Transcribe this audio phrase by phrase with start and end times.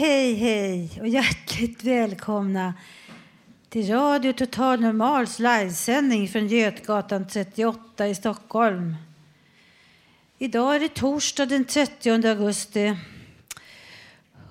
[0.00, 2.74] Hej, hej, och hjärtligt välkomna
[3.68, 8.96] till Radio Total Normals livesändning från Götgatan 38 i Stockholm.
[10.38, 12.96] Idag är det torsdag den 30 augusti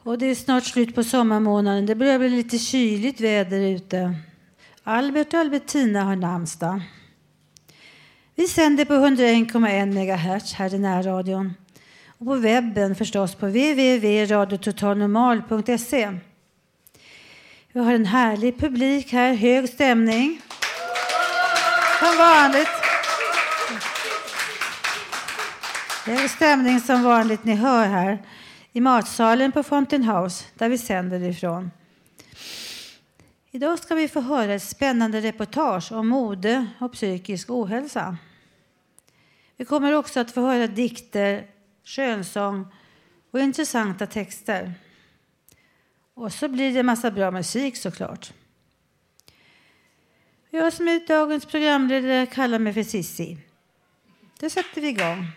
[0.04, 1.86] och det är snart slut på sommarmånaden.
[1.86, 4.16] Det börjar bli lite kyligt väder ute.
[4.84, 6.82] Albert och Albertina har namnsdag.
[8.36, 11.54] Vi sänder på 101,1 MHz här i närradion
[12.20, 16.18] och på webben förstås på www.radiototalnormal.se.
[17.72, 20.42] Vi har en härlig publik här, hög stämning.
[22.00, 22.70] Som vanligt.
[26.06, 28.18] Hög stämning som vanligt ni hör här
[28.72, 31.72] i matsalen på Fountain House där vi sänder ifrån.
[33.52, 38.18] Idag ska vi få höra ett spännande reportage om mode och psykisk ohälsa.
[39.58, 41.59] Vi kommer också att få höra dikter
[41.90, 42.68] skönsång
[43.32, 44.74] och intressanta texter.
[46.14, 48.34] Och så blir det en massa bra musik såklart.
[50.50, 53.38] Jag som är dagens programledare kallar mig för Sissi.
[54.40, 55.28] Då sätter vi igång.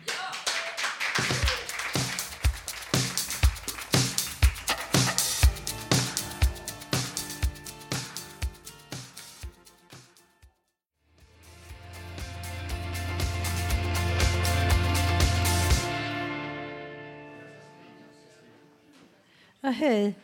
[19.82, 20.14] Hej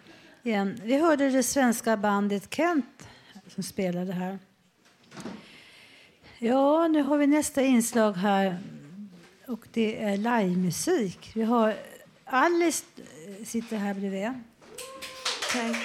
[0.42, 0.80] igen.
[0.84, 3.08] Vi hörde det svenska bandet Kent
[3.46, 4.38] som spelade här.
[6.38, 8.58] Ja, nu har vi nästa inslag här
[9.46, 11.30] och det är livemusik.
[11.34, 11.74] Vi har
[12.24, 12.84] Alice
[13.44, 14.32] sitter här bredvid.
[15.52, 15.76] Tack.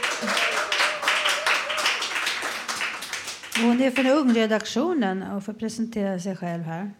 [3.61, 6.91] Hon är från Ungredaktionen och får presentera sig själv här.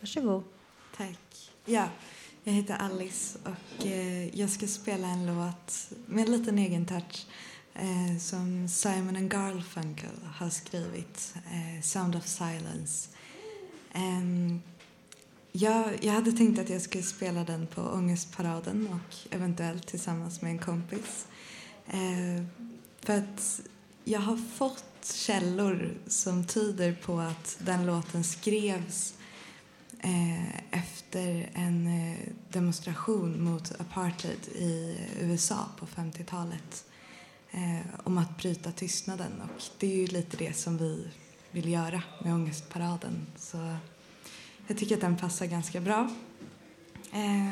[0.00, 0.44] Varsågod.
[0.96, 1.52] Tack.
[1.64, 1.88] Ja,
[2.46, 7.26] jag heter Alice och eh, jag ska spela en låt med en liten egen touch
[7.74, 13.08] eh, som Simon and Garfunkel har skrivit, eh, Sound of Silence.
[13.92, 14.62] Ehm,
[15.52, 20.50] jag, jag hade tänkt att jag skulle spela den på Ångestparaden och eventuellt tillsammans med
[20.50, 21.26] en kompis.
[23.00, 23.60] För att
[24.04, 29.14] jag har fått källor som tyder på att den låten skrevs
[30.06, 32.18] Eh, efter en eh,
[32.50, 36.84] demonstration mot apartheid i USA på 50-talet
[37.50, 39.32] eh, om att bryta tystnaden.
[39.44, 41.08] Och det är ju lite det som vi
[41.50, 43.26] vill göra med Ångestparaden.
[43.36, 43.76] Så
[44.66, 46.10] jag tycker att den passar ganska bra.
[47.12, 47.50] Eh,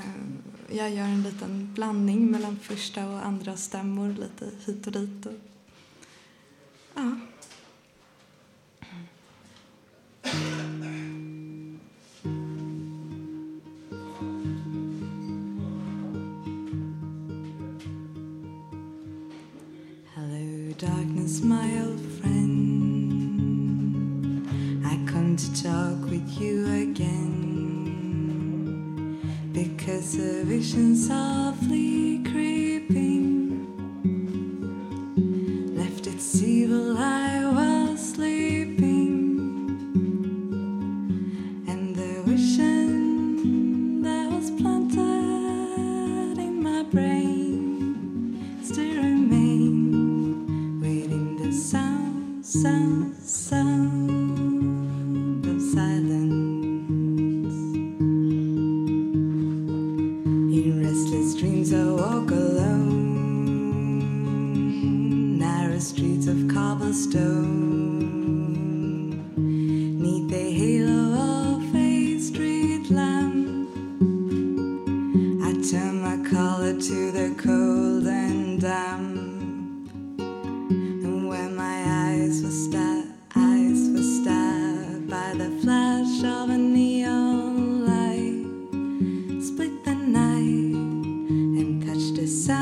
[0.70, 5.26] jag gör en liten blandning mellan första och andra stämmor, lite hit och dit.
[5.26, 5.32] Och,
[6.94, 7.16] ja.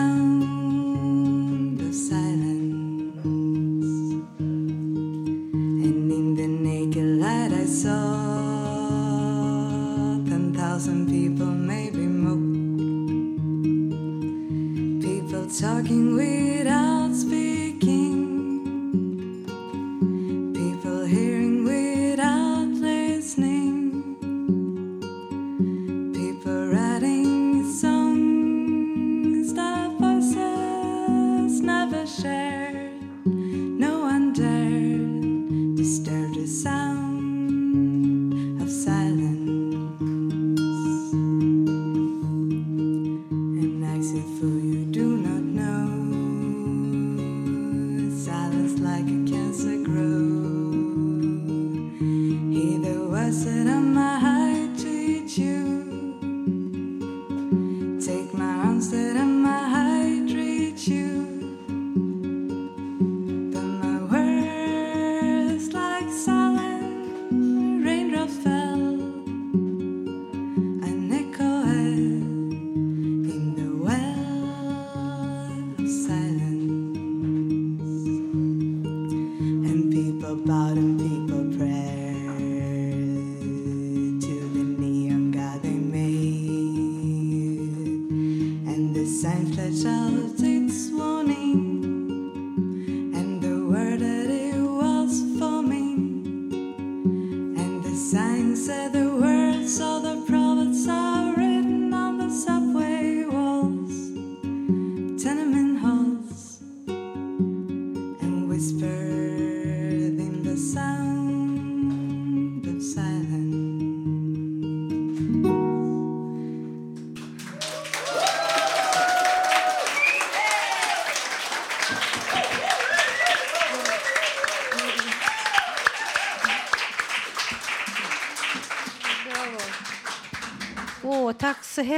[0.03, 3.05] Sound of silence.
[5.87, 8.03] And in the naked light, I saw
[10.29, 12.47] ten thousand people, maybe more.
[15.07, 16.92] People talking without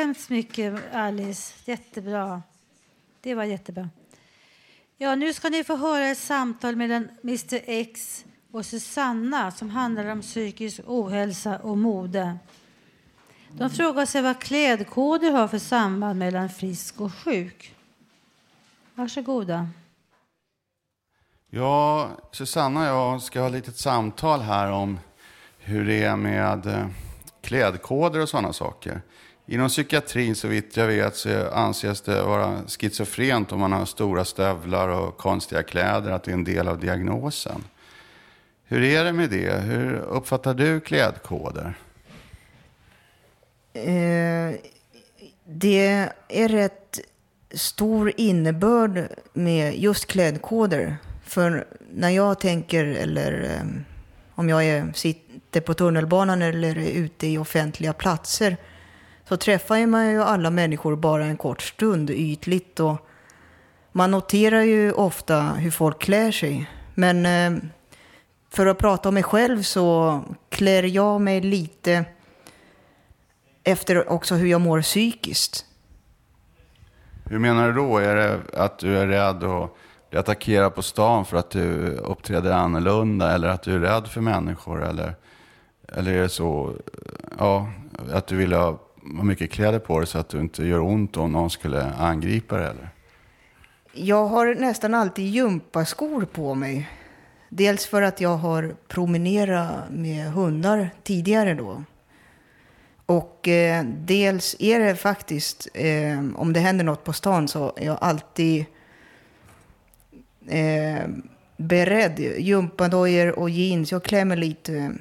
[0.04, 1.54] hemskt mycket, Alice.
[1.64, 2.42] Jättebra.
[3.20, 3.88] Det var jättebra.
[4.98, 10.06] Ja, nu ska ni få höra ett samtal mellan Mr X och Susanna som handlar
[10.06, 12.38] om psykisk ohälsa och mode.
[13.50, 17.74] De frågar sig vad klädkoder har för samband mellan frisk och sjuk.
[18.94, 19.68] Varsågoda.
[21.50, 24.98] Ja, Susanna och jag ska ha ett litet samtal här om
[25.58, 26.86] hur det är med eh,
[27.40, 29.02] klädkoder och sådana saker.
[29.46, 34.24] Inom psykiatrin, så vitt jag vet, så anses det vara schizofrent om man har stora
[34.24, 37.64] stövlar och konstiga kläder, att det är en del av diagnosen.
[38.64, 39.60] Hur är det med det?
[39.60, 41.74] Hur uppfattar du klädkoder?
[43.72, 44.54] Eh,
[45.44, 47.00] det är rätt
[47.54, 50.96] stor innebörd med just klädkoder.
[51.24, 53.66] För när jag tänker, eller eh,
[54.34, 58.56] om jag är, sitter på tunnelbanan eller är ute i offentliga platser,
[59.28, 62.80] så träffar man ju alla människor bara en kort stund ytligt.
[62.80, 63.08] Och
[63.92, 66.70] man noterar ju ofta hur folk klär sig.
[66.94, 67.62] Men eh,
[68.50, 72.04] för att prata om mig själv så klär jag mig lite
[73.64, 75.66] efter också hur jag mår psykiskt.
[77.24, 77.98] Hur menar du då?
[77.98, 79.70] Är det att du är rädd att
[80.10, 83.34] bli attackerad på stan för att du uppträder annorlunda?
[83.34, 84.84] Eller att du är rädd för människor?
[84.84, 85.14] Eller,
[85.88, 86.72] eller är det så
[87.38, 87.68] ja,
[88.12, 88.78] att du vill ha
[89.16, 92.56] ha mycket kläder på dig så att du inte gör ont om någon skulle angripa
[92.56, 92.66] dig?
[92.66, 92.88] Eller?
[93.92, 96.90] Jag har nästan alltid gympaskor på mig.
[97.48, 101.84] Dels för att jag har promenerat med hundar tidigare då.
[103.06, 107.86] Och eh, dels är det faktiskt, eh, om det händer något på stan så är
[107.86, 108.64] jag alltid
[110.48, 111.04] eh,
[111.56, 112.18] beredd.
[112.38, 113.92] Gympadojor och jeans.
[113.92, 114.92] Jag klär mig lite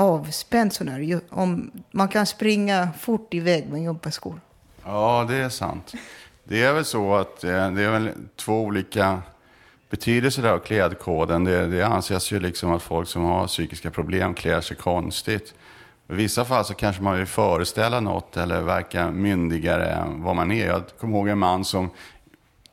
[0.00, 0.92] avspänd sådär.
[0.92, 1.20] här.
[1.30, 4.40] Om man kan springa fort iväg med gympaskor.
[4.84, 5.92] Ja, det är sant.
[6.44, 9.22] Det är väl så att eh, det är väl två olika
[9.90, 11.44] betydelser där av klädkoden.
[11.44, 15.54] Det, det anses ju liksom att folk som har psykiska problem klär sig konstigt.
[16.08, 20.50] I vissa fall så kanske man vill föreställa något eller verka myndigare än vad man
[20.50, 20.66] är.
[20.66, 21.90] Jag kommer ihåg en man som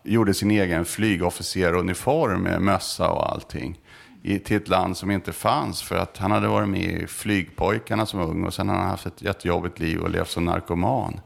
[0.04, 3.80] gjorde sin egen flygofficeruniform med mössa och allting
[4.28, 8.06] i, till ett land som inte fanns för att han hade varit med i Flygpojkarna
[8.06, 11.20] som ung och sen har han haft ett jättejobbigt liv och levt som narkoman.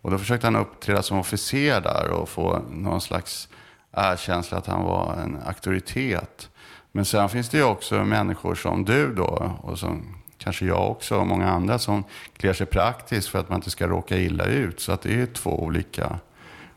[0.00, 3.48] Och då försökte han uppträda som officer där och få någon slags
[3.92, 6.50] erkänsla att han var en auktoritet.
[6.92, 10.02] Men sen finns det ju också människor som du då, och som
[10.38, 12.04] kanske jag också och många andra som
[12.36, 14.80] klär sig praktiskt för att man inte ska råka illa ut.
[14.80, 16.18] Så att det är två olika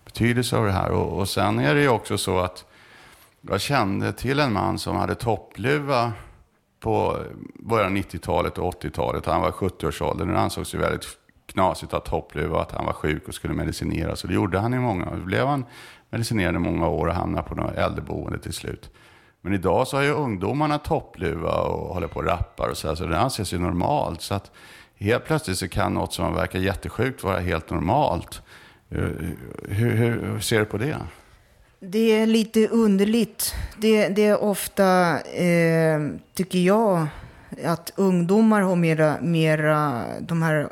[0.05, 0.91] betydelser av det här.
[0.91, 2.65] Och, och sen är det ju också så att
[3.41, 6.13] jag kände till en man som hade toppluva
[6.79, 7.17] på
[7.59, 9.25] början av 90-talet och 80-talet.
[9.25, 10.33] Han var 70-årsåldern.
[10.33, 11.05] Det ansågs ju väldigt
[11.45, 14.15] knasigt att ha toppluva, att han var sjuk och skulle medicinera.
[14.15, 15.15] Så det gjorde han i många år.
[15.15, 15.65] Då blev han
[16.09, 18.91] medicinerad i många år och hamnade på något äldreboende till slut.
[19.41, 22.95] Men idag så har ju ungdomarna toppluva och håller på och rappar och så här,
[22.95, 24.21] så det anses ju normalt.
[24.21, 24.51] Så att
[24.95, 28.41] helt plötsligt så kan något som verkar jättesjukt vara helt normalt.
[28.89, 30.97] Hur, hur, hur ser du på det?
[31.83, 33.55] Det är lite underligt.
[33.77, 36.01] Det, det är ofta, eh,
[36.33, 37.07] tycker jag,
[37.63, 40.69] att ungdomar har mera, mera de här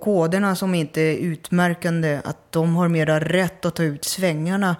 [0.00, 4.76] koderna som inte är utmärkande, att de har mera rätt att ta ut svängarna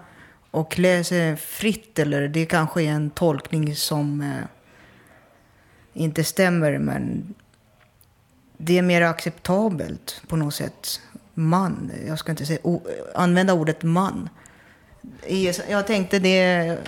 [0.50, 1.98] och klä sig fritt.
[1.98, 4.44] Eller det kanske är en tolkning som eh,
[5.92, 7.34] inte stämmer, men
[8.56, 11.00] det är mer acceptabelt på något sätt.
[11.34, 12.60] Man, jag ska inte säga,
[13.14, 14.28] använda ordet man.
[15.68, 16.78] Jag tänkte det...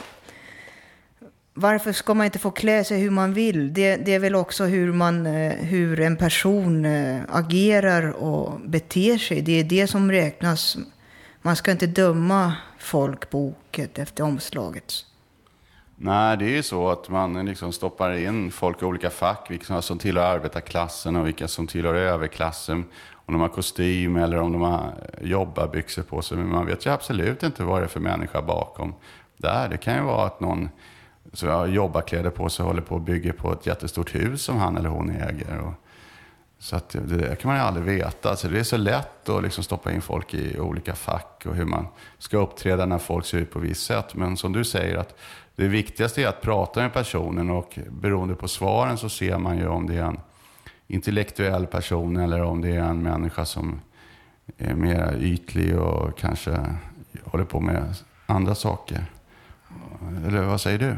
[1.56, 3.74] Varför ska man inte få klä sig hur man vill?
[3.74, 9.18] Det, det är väl också hur, man, eh, hur en person eh, agerar och beter
[9.18, 9.42] sig.
[9.42, 10.76] Det är det som räknas.
[11.42, 14.92] Man ska inte döma folk på oket efter omslaget.
[15.96, 19.46] Nej, det är ju så att man liksom stoppar in folk i olika fack.
[19.50, 22.84] Vilka som tillhör arbetarklassen och vilka som tillhör överklassen
[23.26, 26.38] om de har kostym eller om de har jobbarbyxor på sig.
[26.38, 28.94] Men man vet ju absolut inte vad det är för människa bakom
[29.36, 29.68] där.
[29.68, 30.68] Det kan ju vara att någon
[31.32, 34.76] som har jobbarkläder på sig håller på och bygger på ett jättestort hus som han
[34.76, 35.58] eller hon äger.
[35.58, 35.72] Och,
[36.58, 38.30] så att det kan man ju aldrig veta.
[38.30, 41.64] Alltså det är så lätt att liksom stoppa in folk i olika fack och hur
[41.64, 41.86] man
[42.18, 44.14] ska uppträda när folk ser ut på visst sätt.
[44.14, 45.18] Men som du säger, att
[45.56, 49.66] det viktigaste är att prata med personen och beroende på svaren så ser man ju
[49.66, 50.20] om det är en
[50.86, 53.80] intellektuell person eller om det är en människa som
[54.58, 56.76] är mer ytlig och kanske
[57.24, 57.94] håller på med
[58.26, 59.06] andra saker.
[60.26, 60.96] Eller vad säger du?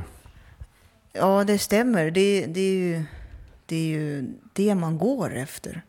[1.13, 2.11] Ja, det stämmer.
[2.11, 3.05] Det, det, är ju,
[3.67, 5.83] det är ju det man går efter.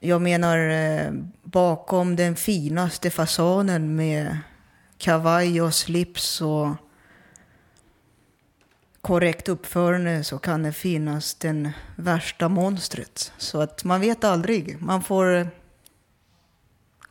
[0.00, 4.38] Jag menar, eh, bakom den finaste fasanen med
[4.98, 6.68] kavaj och slips och
[9.02, 13.32] korrekt uppförande så kan det finnas den värsta monstret.
[13.38, 14.82] Så att man vet aldrig.
[14.82, 15.46] Man får eh,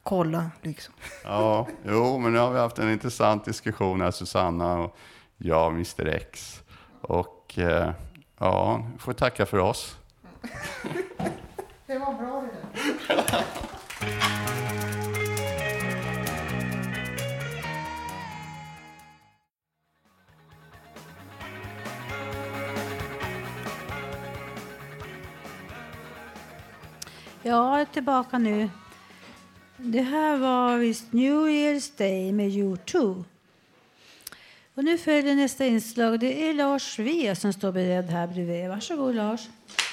[0.04, 0.94] kolla liksom.
[1.24, 4.98] Ja, jo, men nu har vi haft en intressant diskussion här, Susanna och
[5.38, 6.62] jag, Mr X.
[7.02, 7.92] Och eh,
[8.38, 9.98] ja, vi får tacka för oss.
[11.88, 12.50] det var bra det
[13.08, 13.44] där.
[27.44, 28.70] Ja, jag är tillbaka nu.
[29.78, 33.24] Det här var visst New Year's Day med U2.
[34.76, 36.20] Och nu följer nästa inslag.
[36.20, 38.70] Det är Lars V som står beredd här bredvid.
[38.70, 39.42] Varsågod Lars.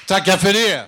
[0.07, 0.87] Tackar för det.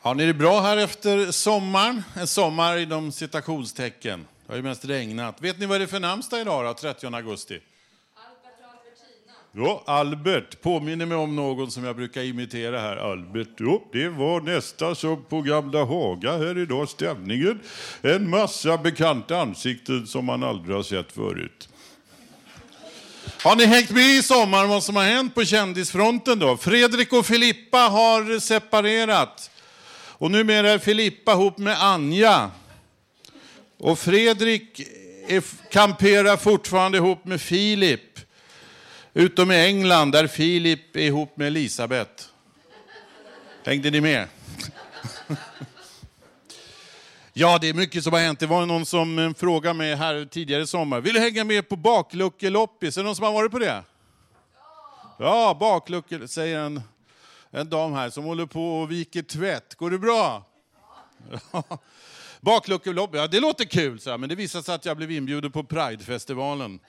[0.00, 2.04] Har ni det bra här efter sommaren?
[2.16, 4.26] En sommar inom citationstecken.
[4.46, 5.40] Det har ju mest regnat.
[5.40, 7.60] Vet ni vad det är för namnsdag idag då, 30 augusti?
[9.56, 12.96] Ja, Albert påminner mig om någon som jag brukar imitera här.
[12.96, 17.60] Albert, jo, det var nästa som på Gamla Haga här idag, stämningen.
[18.02, 21.68] En massa bekanta ansikten som man aldrig har sett förut.
[23.42, 26.56] Har ni hängt med i sommar vad som har hänt på kändisfronten då?
[26.56, 29.50] Fredrik och Filippa har separerat.
[29.96, 32.50] Och numera är Filippa ihop med Anja.
[33.78, 34.80] Och Fredrik
[35.28, 38.00] är, kamperar fortfarande ihop med Filip.
[39.16, 42.28] Utom i England där Filip är ihop med Elisabet.
[43.64, 44.28] Hängde ni med?
[47.36, 48.40] Ja, det är mycket som har hänt.
[48.40, 51.00] Det var någon som eh, frågade mig här tidigare i sommar.
[51.00, 52.96] Vill du hänga med på bakluckeloppis?
[52.96, 53.82] Är det någon som har varit på det?
[55.18, 56.82] Ja, baklucke, säger en,
[57.50, 59.74] en dam här som håller på och viker tvätt.
[59.74, 60.44] Går det bra?
[61.52, 61.62] Ja.
[62.40, 65.64] Bakluckeloppis, ja det låter kul, så men det visade sig att jag blev inbjuden på
[65.64, 66.80] Pridefestivalen.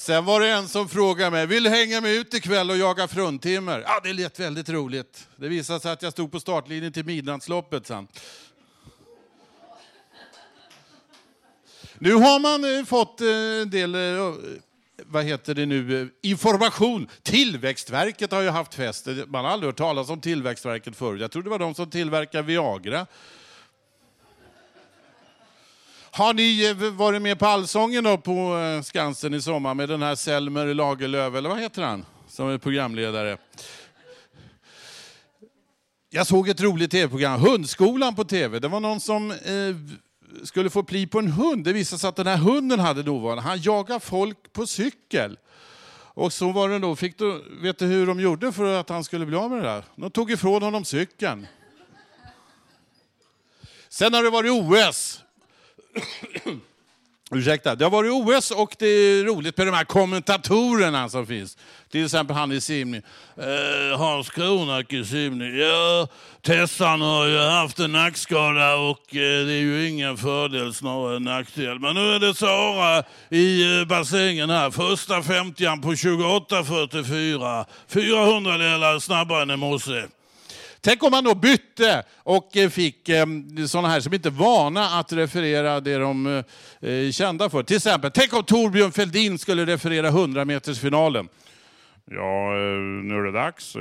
[0.00, 3.08] Sen var det en som frågade mig, vill du hänga med ut ikväll och jaga
[3.08, 3.82] fruntimmer?
[3.86, 5.28] Ja, det lät väldigt roligt.
[5.36, 8.08] Det visade sig att jag stod på startlinjen till midnattsloppet sen.
[11.98, 13.28] Nu har man eh, fått eh,
[13.62, 14.34] en del eh,
[15.06, 17.08] vad heter det nu, information.
[17.22, 19.06] Tillväxtverket har ju haft fest.
[19.26, 21.20] Man har aldrig hört talas om Tillväxtverket förut.
[21.20, 23.06] Jag trodde det var de som tillverkar Viagra.
[26.20, 30.02] Har ni eh, varit med på Allsången då på eh, Skansen i sommar med den
[30.02, 33.38] här Selmer Lagerlöf, eller vad heter han, som är programledare?
[36.10, 38.58] Jag såg ett roligt tv-program, Hundskolan på tv.
[38.58, 39.36] Det var någon som eh,
[40.44, 41.64] skulle få pli på en hund.
[41.64, 45.38] Det visade sig att den här hunden hade dåvarande, han jagade folk på cykel.
[46.14, 49.04] Och så var det då, fick du, vet du hur de gjorde för att han
[49.04, 49.84] skulle bli av med det där?
[49.96, 51.46] De tog ifrån honom cykeln.
[53.88, 55.24] Sen har det varit OS.
[57.32, 61.58] Ursäkta, det har varit OS och det är roligt med de här kommentatorerna som finns.
[61.90, 63.02] Till exempel han i simning.
[63.36, 65.56] Eh, Hans Kronak i simning.
[65.56, 66.08] Ja,
[66.42, 71.22] Tessan har ju haft en nackskada och eh, det är ju ingen fördel snarare en
[71.22, 71.78] nackdel.
[71.78, 74.70] Men nu är det Sara i eh, bassängen här.
[74.70, 77.64] Första 50 på 28.44.
[77.88, 80.02] 400 delar snabbare än i morse.
[80.82, 83.26] Tänk om man då bytte och eh, fick eh,
[83.66, 86.26] sådana här som inte är vana att referera det de
[86.80, 87.62] är kända för.
[87.62, 91.28] Till exempel, tänk om Torbjörn Fälldin skulle referera 100 metersfinalen.
[92.04, 92.52] Ja,
[93.02, 93.72] nu är det dags.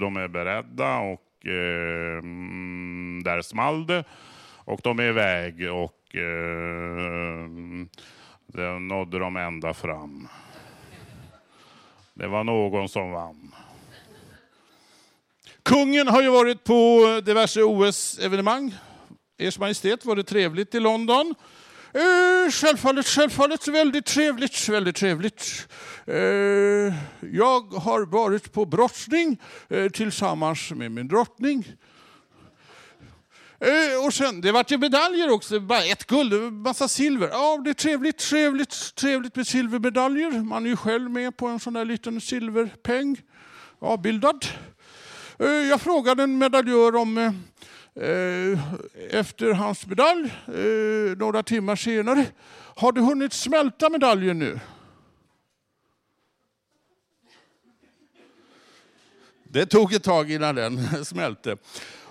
[0.00, 4.04] De är beredda och mm, där small det.
[4.64, 5.96] Och de är iväg och
[8.46, 10.28] det nådde de ända fram.
[12.14, 13.52] Det var någon som vann.
[15.70, 18.74] Kungen har ju varit på eh, diverse OS-evenemang.
[19.38, 21.34] Ers Majestät, var det trevligt i London?
[21.94, 23.68] Eh, självfallet, självfallet.
[23.68, 25.68] Väldigt trevligt, väldigt trevligt.
[26.06, 26.14] Eh,
[27.32, 31.72] jag har varit på brottning eh, tillsammans med min drottning.
[33.60, 37.28] Eh, och sen, det vart ju medaljer också, bara ett guld, massa silver.
[37.28, 40.30] Ja, det är trevligt, trevligt, trevligt med silvermedaljer.
[40.30, 43.20] Man är ju själv med på en sån där liten silverpeng,
[43.78, 44.46] avbildad.
[44.46, 44.69] Ja,
[45.40, 47.32] Eh, jag frågade en medaljör om eh,
[48.04, 48.58] eh,
[49.10, 50.32] efter hans medalj,
[51.16, 52.26] några timmar senare.
[52.76, 54.60] Har du hunnit smälta medaljen nu?
[59.44, 61.56] Det tog ett tag innan den smälte.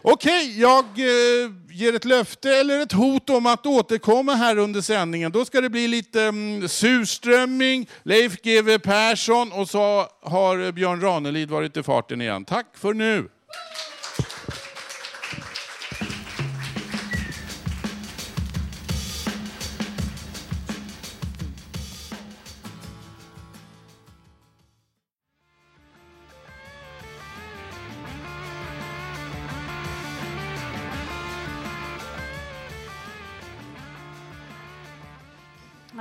[0.01, 5.31] Okej, jag eh, ger ett löfte eller ett hot om att återkomma här under sändningen.
[5.31, 11.49] Då ska det bli lite mm, surströmming, Leif GW Persson och så har Björn Ranelid
[11.49, 12.45] varit i farten igen.
[12.45, 13.29] Tack för nu.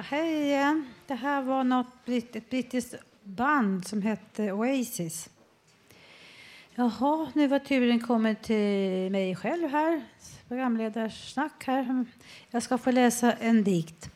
[0.05, 0.87] Hej igen.
[1.07, 5.29] Det här var något, ett brittiskt band som hette Oasis.
[6.75, 10.03] Jaha, nu var turen kommen till mig själv här.
[10.49, 12.05] Programledarsnack här.
[12.51, 14.11] Jag ska få läsa en dikt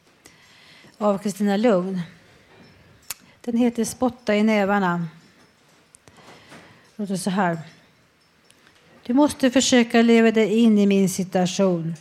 [0.98, 2.00] av Kristina Lugn.
[3.40, 5.06] Den heter Spotta i nävarna.
[6.96, 7.58] Låter så här.
[9.02, 11.94] Du måste försöka leva dig in i min situation.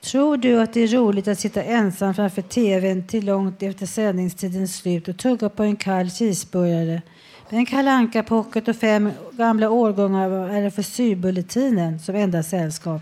[0.00, 4.76] Tror du att det är roligt att sitta ensam framför tvn till långt efter sändningstidens
[4.76, 7.02] slut och tugga på en kall cheeseburgare
[7.48, 13.00] med en kalanka pocket och fem gamla årgångar av RFSU-bulletinen som enda sällskap?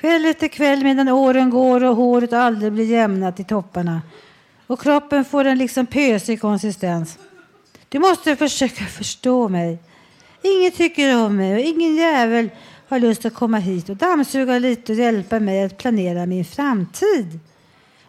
[0.00, 4.02] Kväll efter kväll medan åren går och håret aldrig blir jämnat i topparna
[4.66, 7.18] och kroppen får en liksom pösig konsistens.
[7.88, 9.78] Du måste försöka förstå mig.
[10.42, 12.50] Ingen tycker om mig och ingen jävel
[12.92, 17.40] har lust att komma hit och dammsuga lite och hjälpa mig att planera min framtid.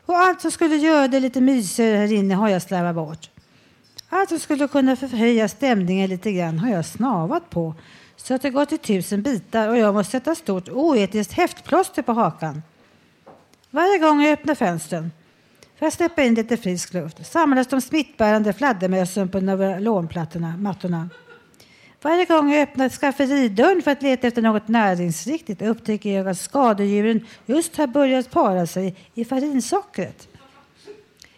[0.06, 3.30] Och allt som skulle göra det lite mysigare här inne har jag slarvat bort.
[4.10, 7.76] Allt som skulle kunna förhöja stämningen lite grann har jag snavat på
[8.15, 12.13] så att det gått i tusen bitar och jag måste sätta stort oetiskt häftplåster på
[12.13, 12.63] hakan.
[13.69, 15.12] Varje gång jag öppnar fönstren
[15.80, 21.10] för att släppa in lite frisk luft samlas de smittbärande fladdermössen på nylonplattorna, mattorna.
[22.04, 27.28] Varje gång jag öppnar skafferidörren för att leta efter något näringsriktigt upptäcker jag att skadedjuren
[27.46, 30.28] just har börjat para sig i farinsockret.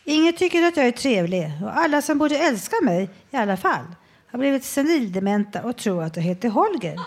[0.04, 3.86] Ingen tycker att jag är trevlig och alla som borde älska mig i alla fall
[4.32, 7.00] har blivit senildementa och tror att jag heter Holger.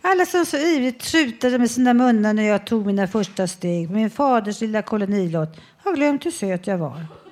[0.00, 3.94] Alla som så ivrigt trutade med sina munnar när jag tog mina första steg på
[3.94, 7.25] min faders lilla kolonilott har glömt hur söt jag var.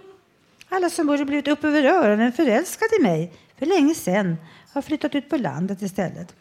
[0.75, 4.37] Alla som borde blivit upp över öronen förälskade i mig för länge sedan
[4.73, 6.35] har flyttat ut på landet istället.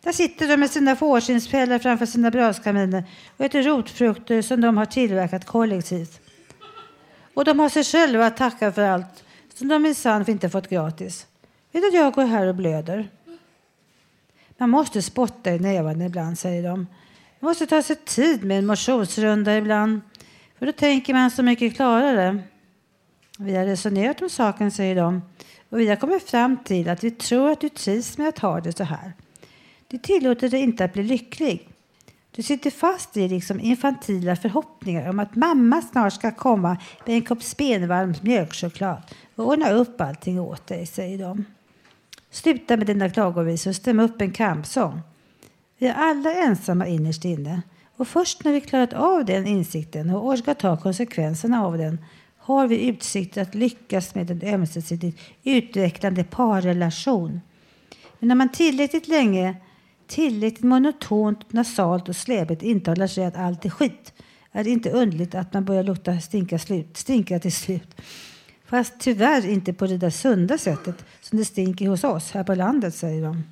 [0.00, 3.04] Där sitter de med sina fårskinnsfällar framför sina braskaminer
[3.36, 6.20] och äter rotfrukter som de har tillverkat kollektivt.
[7.34, 9.24] Och de har sig själva att tacka för allt
[9.54, 11.26] som de minsann inte fått gratis.
[11.72, 13.08] Vet att jag går här och blöder?
[14.58, 16.86] Man måste spotta i nävarna ibland, säger de.
[17.40, 20.00] Man måste ta sig tid med en motionsrunda ibland.
[20.58, 22.42] För då tänker man så mycket klarare.
[23.38, 25.22] Vi har resonerat om saken, säger de.
[25.68, 28.60] Och vi har kommit fram till att vi tror att du trivs med att ha
[28.60, 29.12] det så här.
[29.88, 31.68] Du tillåter dig inte att bli lycklig.
[32.30, 37.22] Du sitter fast i liksom infantila förhoppningar om att mamma snart ska komma med en
[37.22, 39.02] kopp spenvarm mjölkchoklad
[39.34, 41.44] och ordna upp allting åt dig, säger de.
[42.30, 45.00] Sluta med dina klagovisor och stäm upp en kampsång.
[45.78, 47.62] Vi är alla ensamma innerst inne
[47.96, 51.98] och först när vi klarat av den insikten och orkar ta konsekvenserna av den
[52.44, 57.40] har vi utsikter att lyckas med en ömsesidigt utvecklande parrelation.
[58.18, 59.56] Men när man tillräckligt länge,
[60.06, 64.12] tillräckligt monotont, nasalt och släbigt intalar sig att allt är skit
[64.52, 68.00] är det inte underligt att man börjar lukta stinka, slut, stinka till slut.
[68.66, 72.54] Fast tyvärr inte på det där sunda sättet som det stinker hos oss här på
[72.54, 73.44] landet, säger de.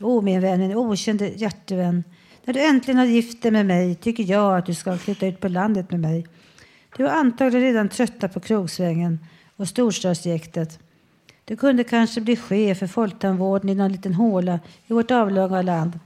[0.00, 2.04] O oh, min vän, min okände hjärtevän.
[2.44, 5.40] När du äntligen har gift dig med mig tycker jag att du ska flytta ut
[5.40, 6.26] på landet med mig.
[6.96, 9.18] Du var antagligen redan trötta på krogsvängen
[9.56, 10.78] och storstadsjäktet.
[11.44, 15.98] Du kunde kanske bli chef för folktandvården i någon liten håla i vårt avlånga land.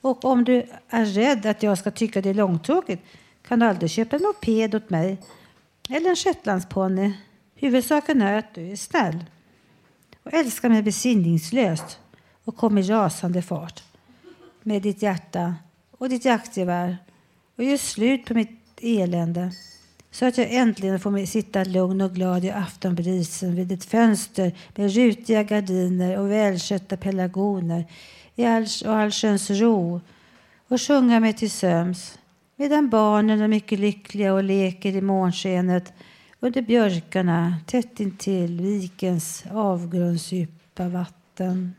[0.00, 3.02] Och om du är rädd att jag ska tycka det är långtråkigt
[3.48, 5.18] kan du aldrig köpa en moped åt mig
[5.88, 7.12] eller en shetlandsponny.
[7.54, 9.24] Huvudsaken är att du är snäll
[10.22, 11.98] och älskar mig besinningslöst
[12.44, 13.82] och kom i rasande fart
[14.62, 15.54] med ditt hjärta
[15.90, 16.98] och ditt jaktgevär
[17.56, 19.52] och gör slut på mitt elände
[20.10, 24.94] så att jag äntligen får sitta lugn och glad i aftonbrisen vid ett fönster med
[24.94, 27.84] rutiga gardiner och välskötta pelargoner
[28.34, 30.00] i all, och allsköns ro
[30.68, 32.18] och sjunga mig till söms
[32.56, 35.92] medan barnen är mycket lyckliga och leker i månskenet
[36.40, 41.74] under björkarna tätt intill vikens avgrundsdjupa vatten.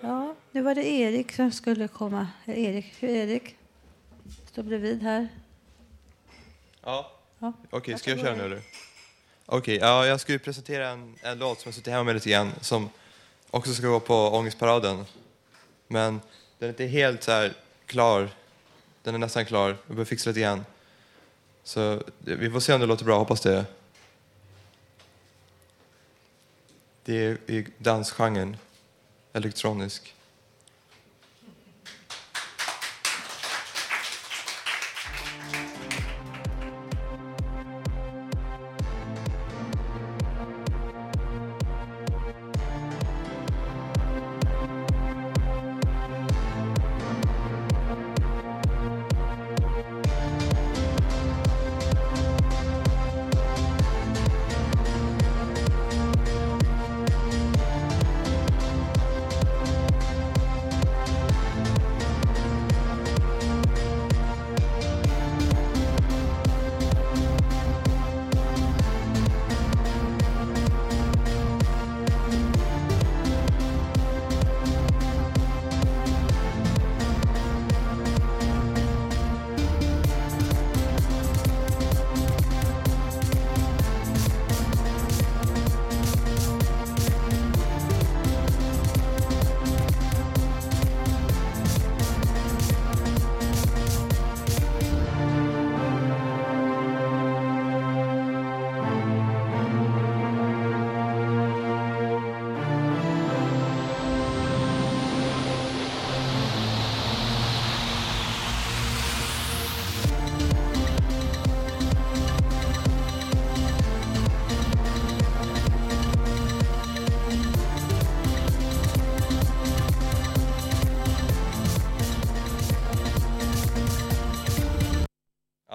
[0.00, 2.28] Ja, nu var det Erik som skulle komma.
[2.46, 3.56] Erik, Erik
[4.46, 5.28] står bredvid här.
[6.82, 7.52] Ja, Ja.
[7.70, 8.60] okej, ska jag köra nu eller?
[9.46, 12.30] Okej, ja, jag ska ju presentera en, en låt som jag suttit hemma med lite
[12.30, 12.90] grann som
[13.50, 15.04] också ska gå på Ångestparaden.
[15.88, 16.20] Men
[16.58, 17.52] den är inte helt så här
[17.86, 18.28] klar.
[19.02, 19.68] Den är nästan klar.
[19.68, 20.64] Jag behöver fixa lite grann.
[21.64, 23.64] Så vi får se om det låter bra, hoppas det.
[27.04, 28.56] Det är i dansgenren,
[29.32, 30.14] elektronisk.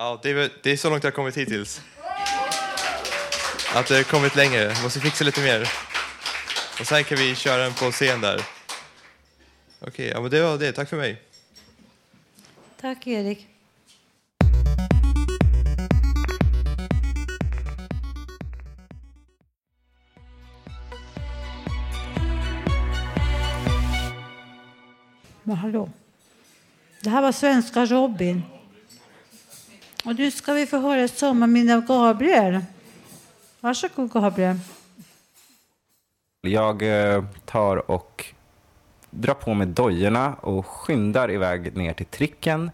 [0.10, 1.82] Ja, det är, det är så långt jag har kommit hittills.
[3.76, 4.62] Att det har kommit längre.
[4.62, 5.70] Jag måste fixa lite mer.
[6.80, 8.42] Och sen kan vi köra den på scen där.
[9.80, 10.72] Okej, ja, men det var det.
[10.72, 11.22] Tack för mig.
[12.82, 13.48] Tack, Erik.
[25.44, 25.90] Men hallå.
[27.02, 28.44] Det här var svenska Robin.
[30.06, 32.60] Och nu ska vi få höra ett sommarminne av Gabriel.
[33.60, 34.60] Varsågod, Gabriel.
[36.42, 38.26] Jag eh, tar och
[39.10, 42.72] drar på mig dojorna och skyndar iväg ner till tricken.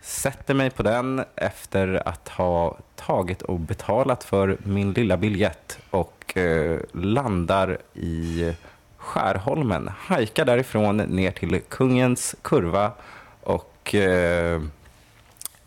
[0.00, 6.36] Sätter mig på den efter att ha tagit och betalat för min lilla biljett och
[6.36, 8.52] eh, landar i
[8.96, 9.90] Skärholmen.
[9.98, 12.92] Hajkar därifrån ner till Kungens kurva
[13.40, 14.62] och eh,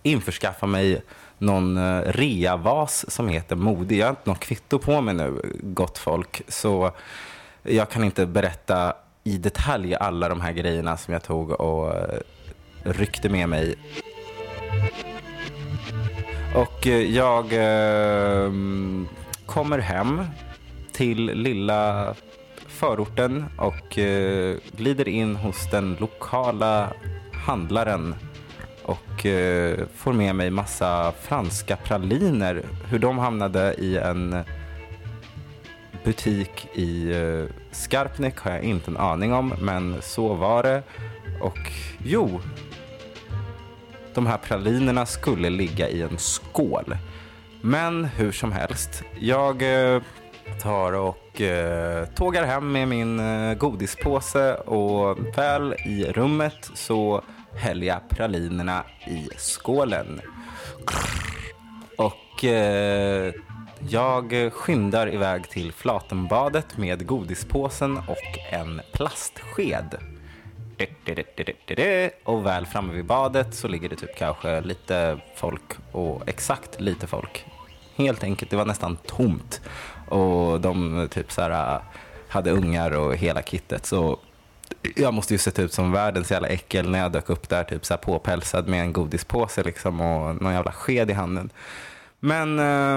[0.03, 1.01] införskaffa mig
[1.37, 3.97] någon eh, reavas som heter Modig.
[3.97, 6.41] Jag har inte något kvitto på mig nu, gott folk.
[6.47, 6.91] Så
[7.63, 12.19] jag kan inte berätta i detalj alla de här grejerna som jag tog och eh,
[12.83, 13.75] ryckte med mig.
[16.55, 18.51] Och eh, jag eh,
[19.45, 20.25] kommer hem
[20.91, 22.13] till lilla
[22.67, 26.93] förorten och eh, glider in hos den lokala
[27.45, 28.15] handlaren
[28.85, 32.61] och eh, får med mig massa franska praliner.
[32.89, 34.43] Hur de hamnade i en
[36.03, 40.83] butik i eh, Skarpnäck har jag inte en aning om, men så var det.
[41.41, 41.71] Och
[42.03, 42.41] jo,
[44.13, 46.97] de här pralinerna skulle ligga i en skål.
[47.61, 49.61] Men hur som helst, jag
[49.93, 50.01] eh,
[50.61, 57.23] tar och eh, tågar hem med min eh, godispåse och väl i rummet så
[57.55, 60.21] häller jag pralinerna i skålen.
[61.97, 63.33] Och eh,
[63.89, 69.97] jag skyndar iväg till Flatenbadet med godispåsen och en plastsked.
[72.23, 77.07] Och väl framme vid badet så ligger det typ kanske lite folk och exakt lite
[77.07, 77.45] folk.
[77.95, 79.61] Helt enkelt, det var nästan tomt.
[80.09, 81.81] Och de typ så här eh,
[82.27, 83.85] hade ungar och hela kittet.
[83.85, 84.19] Så
[84.95, 87.63] jag måste ju sett typ ut som världens jävla äckel när jag dök upp där
[87.63, 91.49] typ så här påpälsad med en godispåse liksom och någon jävla sked i handen.
[92.19, 92.95] Men eh,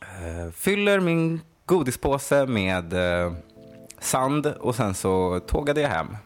[0.00, 3.32] eh, fyller min godispåse med eh,
[3.98, 6.16] sand och sen så tågade jag hem.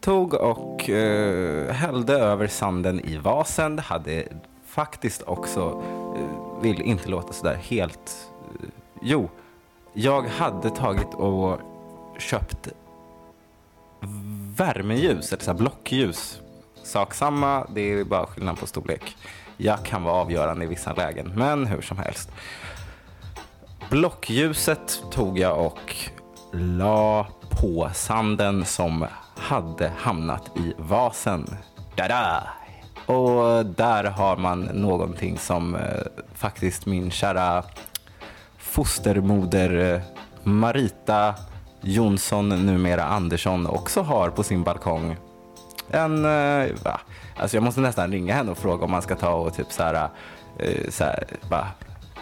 [0.00, 3.78] Tog och eh, hällde över sanden i vasen.
[3.78, 4.28] Hade
[4.66, 5.82] faktiskt också,
[6.16, 8.30] eh, vill inte låta sådär helt...
[8.62, 8.68] Eh,
[9.02, 9.30] jo,
[9.92, 11.60] jag hade tagit och
[12.18, 12.68] köpt
[14.56, 16.40] värmeljus, eller så här blockljus.
[16.82, 19.16] Sak samma, det är bara skillnad på storlek.
[19.56, 22.30] Jag kan vara avgörande i vissa lägen, men hur som helst.
[23.90, 25.96] Blockljuset tog jag och
[26.52, 31.56] la på sanden som hade hamnat i vasen.
[31.96, 32.48] Dada!
[33.06, 35.80] Och där har man någonting som eh,
[36.34, 37.64] faktiskt min kära
[38.58, 40.00] fostermoder eh,
[40.42, 41.34] Marita
[41.82, 45.16] Jonsson, numera Andersson, också har på sin balkong.
[45.90, 47.00] En, eh, va?
[47.36, 49.82] Alltså jag måste nästan ringa henne och fråga om man ska ta och typ så
[49.82, 50.08] här,
[50.58, 51.66] eh, så här va?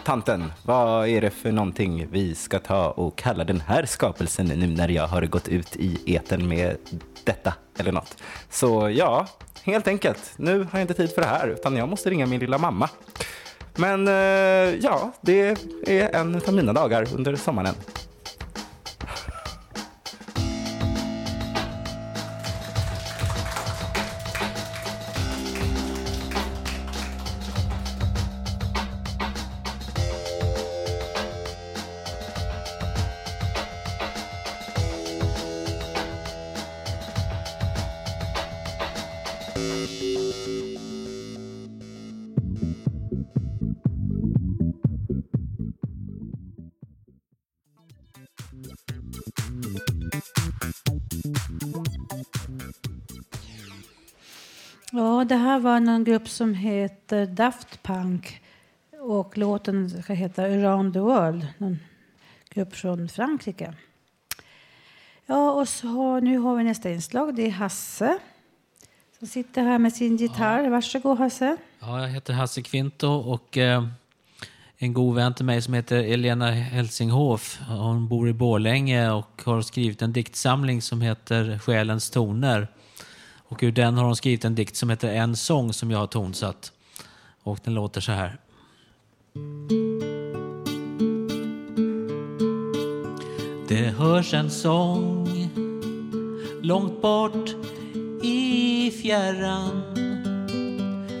[0.05, 4.67] Tanten, vad är det för någonting vi ska ta och kalla den här skapelsen nu
[4.67, 6.77] när jag har gått ut i eten med
[7.23, 8.17] detta eller något?
[8.49, 9.27] Så ja,
[9.63, 10.33] helt enkelt.
[10.37, 12.89] Nu har jag inte tid för det här utan jag måste ringa min lilla mamma.
[13.75, 17.75] Men eh, ja, det är en av mina dagar under sommaren.
[55.29, 58.41] Det här var någon grupp som heter Daft Punk
[59.01, 61.79] och låten ska heta Around the World, någon
[62.49, 63.73] grupp från Frankrike.
[65.25, 67.35] Ja, och så nu har vi nästa inslag.
[67.35, 68.19] Det är Hasse
[69.19, 70.69] som sitter här med sin gitarr.
[70.69, 71.57] Varsågod Hasse.
[71.79, 73.83] Ja, jag heter Hasse Kvinto och eh,
[74.77, 77.59] en god vän till mig som heter Elena Helsinghof.
[77.67, 82.67] Hon bor i Borlänge och har skrivit en diktsamling som heter Själens toner.
[83.49, 86.07] Och ur den har hon skrivit en dikt som heter En sång som jag har
[86.07, 86.71] tonsatt.
[87.43, 88.37] Och den låter så här.
[93.67, 95.49] Det hörs en sång
[96.61, 97.49] långt bort
[98.23, 99.83] i fjärran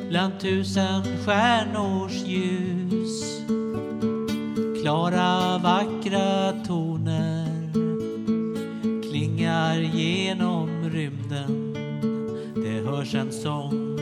[0.09, 3.39] bland tusen stjärnors ljus
[4.81, 7.71] Klara vackra toner
[9.09, 11.68] klingar genom rymden
[12.89, 13.97] hörs en sång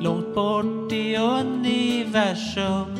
[0.00, 2.96] långt bort i universum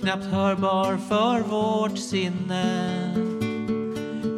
[0.00, 2.90] knappt hörbar för vårt sinne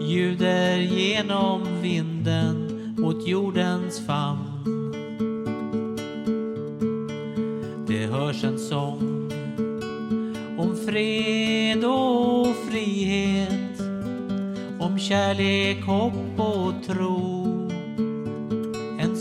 [0.01, 4.47] ljuder genom vinden mot jordens famn.
[7.89, 9.31] Det hörs en sång
[10.59, 13.81] om fred och frihet,
[14.81, 17.40] om kärlek, hopp och tro.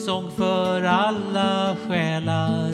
[0.09, 2.71] Sång för alla själar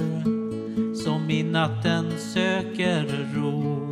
[0.96, 3.85] som i natten söker ro.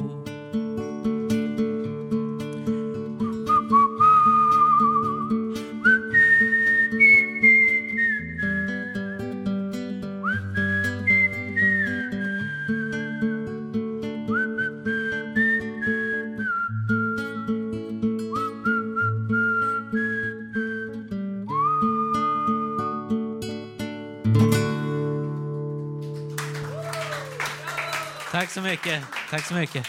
[29.43, 29.87] Tack så mycket.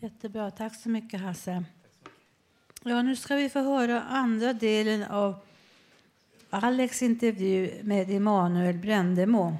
[0.00, 0.50] Jättebra.
[0.50, 1.64] Tack så mycket, Hasse.
[2.82, 5.38] Ja, nu ska vi få höra andra delen av
[6.50, 9.56] Alex intervju med Emanuel Brändemo.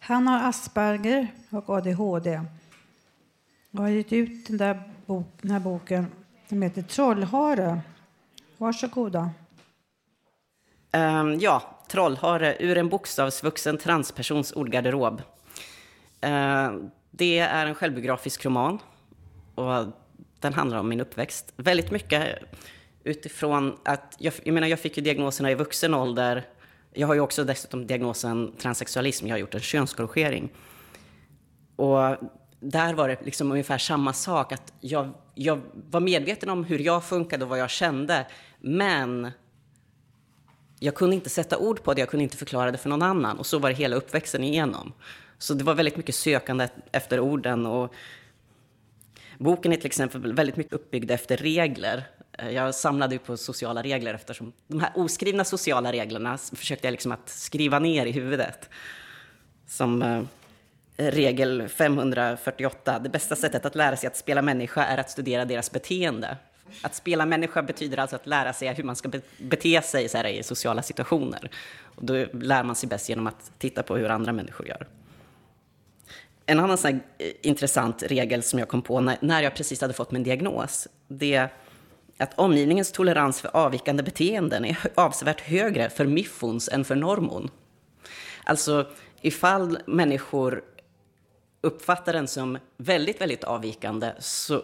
[0.00, 2.40] Han har Asperger och ADHD
[3.70, 6.06] och har gett ut den, där bok, den här boken
[6.48, 7.80] som heter Trollhare.
[8.58, 9.30] Varsågoda.
[10.92, 15.22] Um, ja, Trollhare ur en bokstavsvuxen transpersons ordgarderob.
[16.20, 16.72] Eh,
[17.10, 18.78] det är en självbiografisk roman
[19.54, 19.86] och
[20.40, 21.52] den handlar om min uppväxt.
[21.56, 22.38] Väldigt mycket
[23.04, 26.46] utifrån att, jag, jag menar jag fick ju diagnoserna i vuxen ålder.
[26.92, 30.52] Jag har ju också dessutom diagnosen transsexualism, jag har gjort en könskorrigering.
[31.76, 32.16] Och
[32.60, 37.04] där var det liksom ungefär samma sak, att jag, jag var medveten om hur jag
[37.04, 38.26] funkade och vad jag kände,
[38.60, 39.30] men
[40.78, 43.38] jag kunde inte sätta ord på det, jag kunde inte förklara det för någon annan.
[43.38, 44.92] Och så var det hela uppväxten igenom.
[45.38, 47.66] Så det var väldigt mycket sökande efter orden.
[47.66, 47.94] Och
[49.38, 52.04] boken är till exempel väldigt mycket uppbyggd efter regler.
[52.50, 57.12] Jag samlade ju på sociala regler eftersom de här oskrivna sociala reglerna försökte jag liksom
[57.12, 58.70] att skriva ner i huvudet.
[59.66, 60.22] Som eh,
[60.96, 65.70] regel 548, det bästa sättet att lära sig att spela människa är att studera deras
[65.70, 66.36] beteende.
[66.82, 70.26] Att spela människa betyder alltså att lära sig hur man ska bete sig så här,
[70.26, 71.50] i sociala situationer.
[71.82, 74.86] Och då lär man sig bäst genom att titta på hur andra människor gör.
[76.46, 79.94] En annan sån eh, intressant regel som jag kom på när, när jag precis hade
[79.94, 81.48] fått min diagnos, det är
[82.18, 87.50] att omgivningens tolerans för avvikande beteenden är avsevärt högre för miffons än för normon.
[88.44, 88.86] Alltså,
[89.20, 90.64] ifall människor
[91.60, 94.62] uppfattar den som väldigt, väldigt avvikande så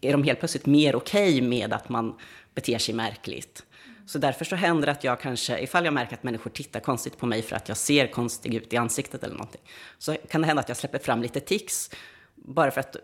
[0.00, 2.18] är de helt plötsligt mer okej okay med att man
[2.54, 3.64] beter sig märkligt.
[4.06, 7.18] Så därför så händer det att jag kanske, ifall jag märker att människor tittar konstigt
[7.18, 9.60] på mig för att jag ser konstig ut i ansiktet eller någonting,
[9.98, 11.90] så kan det hända att jag släpper fram lite tics,
[12.34, 12.96] bara för att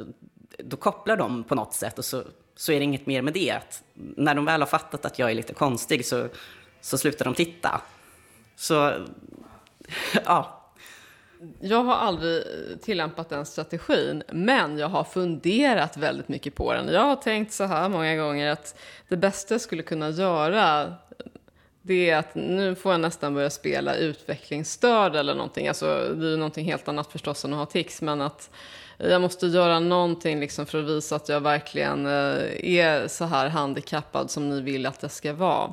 [0.58, 2.24] då kopplar de på något sätt och så,
[2.56, 3.50] så är det inget mer med det.
[3.50, 6.28] Att när de väl har fattat att jag är lite konstig så,
[6.80, 7.80] så slutar de titta.
[8.56, 9.06] Så,
[10.24, 10.61] ja,
[11.60, 12.44] jag har aldrig
[12.82, 16.88] tillämpat den strategin, men jag har funderat väldigt mycket på den.
[16.88, 18.78] Jag har tänkt så här många gånger att
[19.08, 20.94] det bästa jag skulle kunna göra
[21.82, 25.68] det är att nu får jag nästan börja spela utvecklingsstörd eller någonting.
[25.68, 28.50] Alltså, det är ju någonting helt annat förstås än att ha tics, men att
[28.98, 33.48] jag måste göra någonting liksom för att visa att jag verkligen eh, är så här
[33.48, 35.72] handikappad som ni vill att jag ska vara.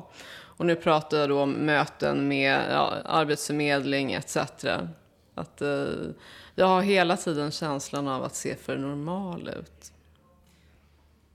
[0.60, 4.36] Och nu pratar jag då om möten med ja, arbetsförmedling etc.
[5.40, 5.86] Att eh,
[6.54, 9.92] jag har hela tiden känslan av att se för normal ut.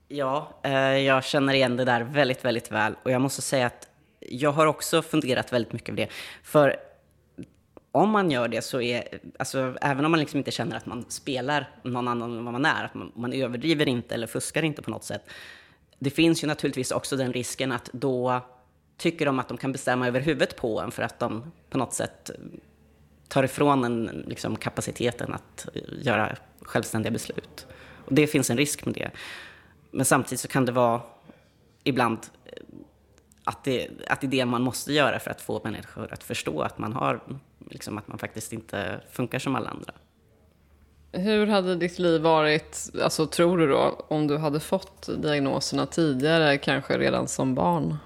[0.08, 2.94] Ja, eh, jag känner igen det där väldigt, väldigt väl.
[3.02, 3.88] Och jag måste säga att
[4.20, 6.08] jag har också funderat väldigt mycket på det.
[6.42, 6.76] För
[7.92, 11.04] om man gör det så är, alltså även om man liksom inte känner att man
[11.08, 14.82] spelar någon annan än vad man är, att man, man överdriver inte eller fuskar inte
[14.82, 15.22] på något sätt.
[15.98, 18.40] Det finns ju naturligtvis också den risken att då
[18.96, 21.94] tycker de att de kan bestämma över huvudet på en för att de på något
[21.94, 22.30] sätt
[23.28, 25.68] tar ifrån en liksom, kapaciteten att
[25.98, 27.66] göra självständiga beslut.
[28.04, 29.10] Och det finns en risk med det.
[29.90, 31.00] Men samtidigt så kan det vara
[31.84, 32.18] ibland
[33.44, 36.60] att det, att det är det man måste göra för att få människor att förstå
[36.60, 37.20] att man, har,
[37.70, 39.92] liksom, att man faktiskt inte funkar som alla andra.
[41.12, 46.58] Hur hade ditt liv varit, alltså tror du då, om du hade fått diagnoserna tidigare,
[46.58, 47.96] kanske redan som barn?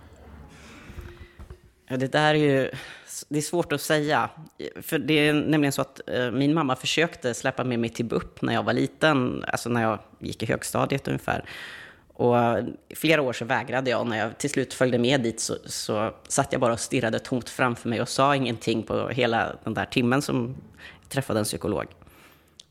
[1.88, 2.70] Ja, det där är ju
[3.28, 4.30] det är svårt att säga.
[4.82, 8.42] För det är nämligen så att eh, min mamma försökte släppa med mig till BUP
[8.42, 11.44] när jag var liten, alltså när jag gick i högstadiet ungefär.
[12.14, 12.36] Och
[12.94, 16.52] flera år så vägrade jag när jag till slut följde med dit så, så satt
[16.52, 20.22] jag bara och stirrade tomt framför mig och sa ingenting på hela den där timmen
[20.22, 20.56] som
[21.02, 21.86] jag träffade en psykolog.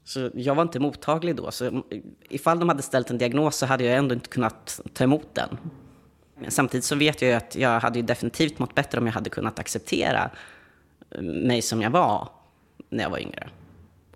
[0.03, 1.51] Så jag var inte mottaglig då.
[1.51, 1.83] Så
[2.29, 5.57] ifall de hade ställt en diagnos så hade jag ändå inte kunnat ta emot den.
[6.47, 9.29] Samtidigt så vet jag ju att jag hade ju definitivt mått bättre om jag hade
[9.29, 10.29] kunnat acceptera
[11.11, 12.29] eh, mig som jag var
[12.89, 13.49] när jag var yngre.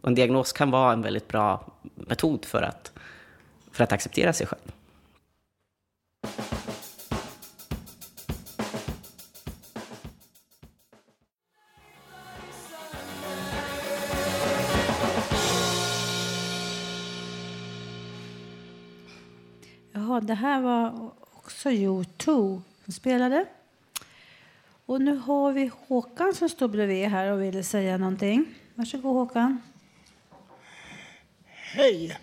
[0.02, 2.92] Och en diagnos kan vara en väldigt bra metod för att,
[3.72, 4.72] för att acceptera sig själv.
[19.92, 21.14] Jaha, det här var
[21.64, 23.46] också U2 som spelade.
[24.86, 28.46] Och nu har vi Håkan som står bredvid här och vill säga någonting.
[28.76, 29.62] Varsågod Håkan.
[31.48, 32.20] Hej!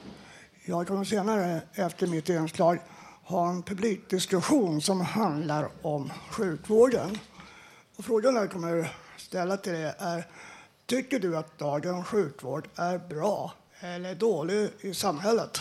[0.64, 2.78] Jag kommer senare efter mitt inslag
[3.24, 7.18] ha en publikdiskussion som handlar om sjukvården.
[7.96, 10.26] Och frågan jag kommer ställa till dig är
[10.86, 15.60] Tycker du att dagens sjukvård är bra eller dålig i samhället?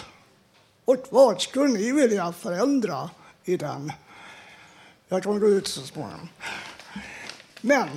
[0.85, 3.09] Och vad skulle ni vilja förändra
[3.49, 3.91] i den?
[5.07, 6.29] Jag kommer gå ut så småningom.
[7.61, 7.87] Men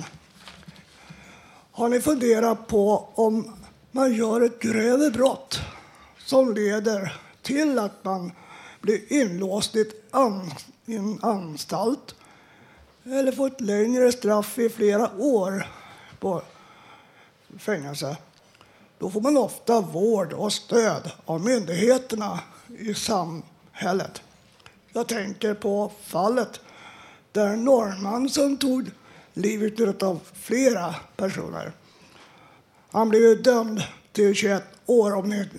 [1.71, 3.55] har ni funderat på om
[3.91, 5.59] man gör ett grövre brott
[6.17, 8.31] som leder till att man
[8.81, 10.51] blir inlåst i, an,
[10.85, 12.15] en anstalt
[13.03, 15.67] eller får ett längre straff i flera år
[16.19, 16.41] på
[17.57, 18.17] fängelse.
[18.97, 24.21] Då får man ofta vård och stöd av myndigheterna i samhället.
[24.93, 26.61] Jag tänker på fallet
[27.31, 28.91] där norrman som tog
[29.33, 31.71] livet av flera personer.
[32.91, 35.49] Han blev dömd till 21 år om ni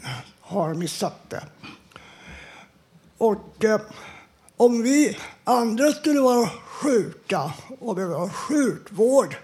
[0.40, 1.42] har missat det.
[3.18, 3.80] Och eh,
[4.56, 9.36] om vi andra skulle vara sjuka och behöva sjukvård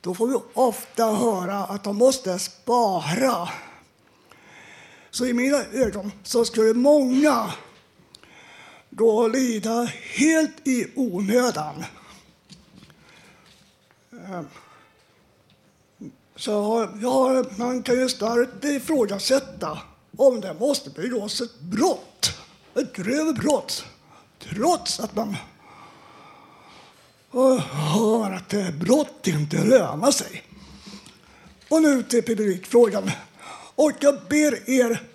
[0.00, 3.48] då får vi ofta höra att de måste spara.
[5.10, 7.52] Så i mina ögon så skulle många
[8.90, 9.84] gå och lida
[10.14, 11.84] helt i onödan.
[14.12, 14.46] Ehm.
[16.36, 19.78] Så ja, man kan ju starkt ifrågasätta
[20.16, 22.32] om det måste begås ett brott,
[22.74, 23.84] ett grövre brott,
[24.38, 25.36] trots att man
[27.70, 30.42] hör att brott inte lönar sig.
[31.68, 33.10] Och nu till publikfrågan.
[33.74, 35.09] Och jag ber er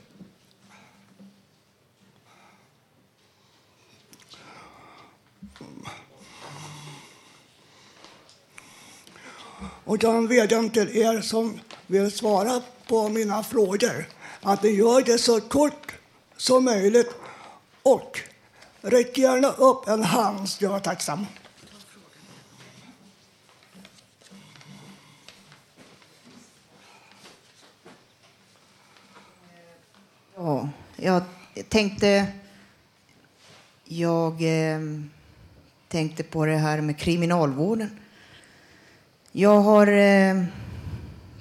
[9.86, 14.06] Och jag vädjar till er som vill svara på mina frågor
[14.42, 15.96] att ni gör det så kort
[16.38, 17.12] som möjligt
[17.84, 18.22] och
[18.82, 21.26] räck gärna upp en hand, så jag är tacksam.
[30.36, 31.24] Ja, jag
[31.70, 32.28] tänkte...
[33.88, 34.80] Jag eh,
[35.88, 38.00] tänkte på det här med kriminalvården.
[39.38, 40.44] Jag har eh,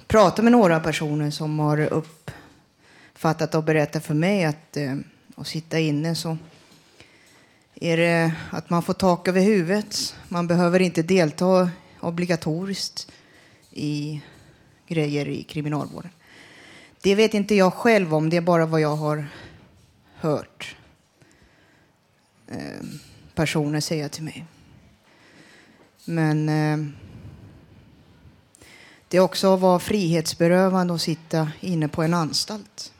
[0.07, 4.95] pratat med några personer som har uppfattat och berättat för mig att eh,
[5.35, 6.37] att sitta inne så
[7.75, 10.15] är det att man får tak över huvudet.
[10.29, 11.69] Man behöver inte delta
[11.99, 13.11] obligatoriskt
[13.71, 14.21] i
[14.87, 16.11] grejer i kriminalvården.
[17.01, 19.27] Det vet inte jag själv om, det är bara vad jag har
[20.15, 20.75] hört
[22.47, 22.85] eh,
[23.35, 24.45] personer säga till mig.
[26.05, 27.04] Men eh,
[29.15, 32.93] det är också att vara frihetsberövande och sitta inne på en anstalt.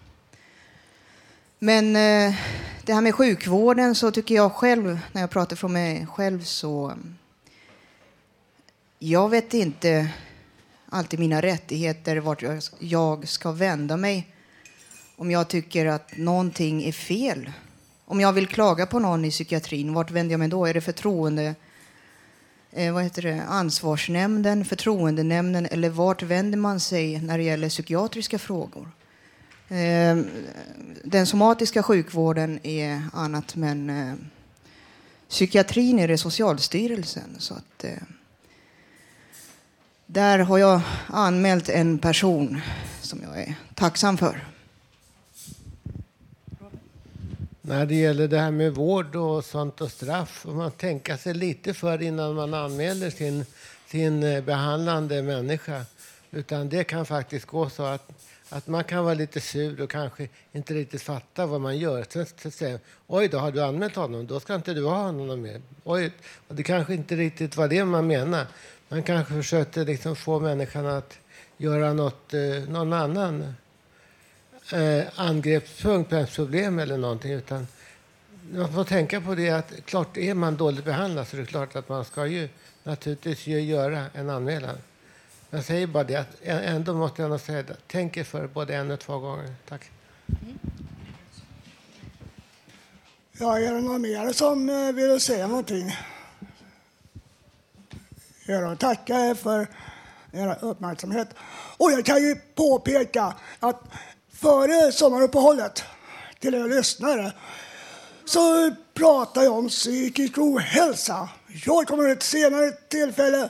[1.59, 2.35] Men eh,
[2.83, 6.93] det här med sjukvården så tycker jag själv, när jag pratar från mig själv så...
[8.99, 10.09] Jag vet inte
[10.89, 12.43] alltid mina rättigheter, vart
[12.79, 14.27] jag ska vända mig
[15.15, 17.51] om jag tycker att någonting är fel.
[18.05, 20.65] Om jag vill klaga på någon i psykiatrin, vart vänder jag mig då?
[20.65, 21.55] Är det förtroende,
[22.75, 28.39] eh, vad heter det, ansvarsnämnden, förtroendenämnden eller vart vänder man sig när det gäller psykiatriska
[28.39, 28.89] frågor?
[29.69, 30.17] Eh,
[31.03, 34.13] den somatiska sjukvården är annat, men eh,
[35.29, 37.35] psykiatrin är det Socialstyrelsen.
[37.37, 37.91] Så att, eh,
[40.05, 42.61] där har jag anmält en person
[43.01, 44.54] som jag är tacksam för.
[47.67, 51.33] När det gäller det här med vård och sånt och straff får man tänka sig
[51.33, 53.45] lite för innan man anmäler sin,
[53.87, 55.85] sin eh, behandlande människa.
[56.31, 58.11] Utan det kan faktiskt gå så att,
[58.49, 62.05] att man kan vara lite sur och kanske inte riktigt fatta vad man gör.
[62.09, 64.27] Sen, sen säger oj då, har du anmält honom?
[64.27, 65.61] Då ska inte du ha honom mer.
[65.83, 66.11] Oj,
[66.47, 68.45] och det kanske inte riktigt var det man menar.
[68.89, 71.17] Man kanske försökte liksom få människan att
[71.57, 73.53] göra något, eh, någon annan
[74.73, 75.77] eh, angrepp
[76.35, 77.31] problem eller någonting.
[77.31, 77.67] Utan
[78.51, 81.75] man får tänka på det att klart är man dåligt behandlad så är det klart
[81.75, 82.49] att man ska ju
[82.83, 84.77] naturligtvis ju göra en anmälan.
[85.49, 87.75] Jag säger bara det att ändå måste jag säga det.
[87.87, 89.53] Tänk er för både en och två gånger.
[89.69, 89.91] Tack.
[90.27, 90.59] Mm.
[93.31, 95.95] Ja, är det någon mer som eh, vill säga någonting?
[98.45, 99.67] Jag tackar er för
[100.31, 101.27] er uppmärksamhet.
[101.77, 103.81] Och jag kan ju påpeka att
[104.41, 105.83] före sommaruppehållet,
[106.39, 107.33] till er lyssnare,
[108.25, 111.29] så pratar jag om psykisk ohälsa.
[111.65, 113.49] Jag kommer vid ett senare tillfälle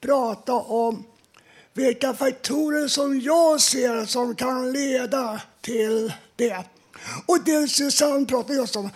[0.00, 1.04] prata om
[1.72, 6.64] vilka faktorer som jag ser som kan leda till det.
[7.26, 8.90] Och det Susanne pratade just om.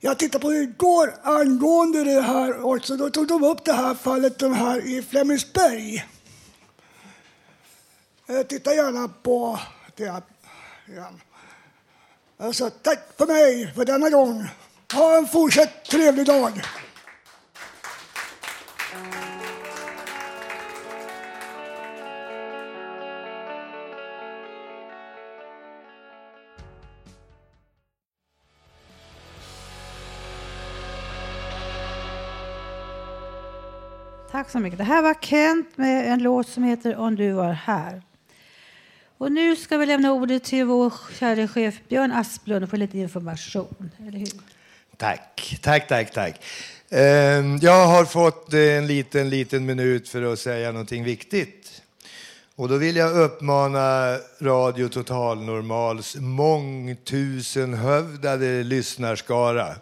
[0.00, 2.96] Jag tittade på det igår angående det här också.
[2.96, 6.04] Då tog de upp det här fallet de här i Flemingsberg.
[8.26, 9.60] Eh, titta gärna på
[9.96, 10.22] det
[10.92, 11.20] igen.
[12.38, 14.48] Alltså, tack för mig för denna gång.
[14.92, 16.62] Ha en fortsatt trevlig dag.
[34.30, 34.78] Tack så mycket.
[34.78, 38.02] Det här var Kent med en låt som heter Om du var här.
[39.22, 42.98] Och nu ska vi lämna ordet till vår kära chef Björn Asplund och få lite
[42.98, 43.90] information.
[44.08, 44.28] Eller hur?
[44.96, 46.44] Tack, tack, tack, tack.
[46.90, 51.82] Ehm, jag har fått en liten, liten minut för att säga någonting viktigt.
[52.56, 59.74] Och då vill jag uppmana Radio Total Normals mångtusenhövdade lyssnarskara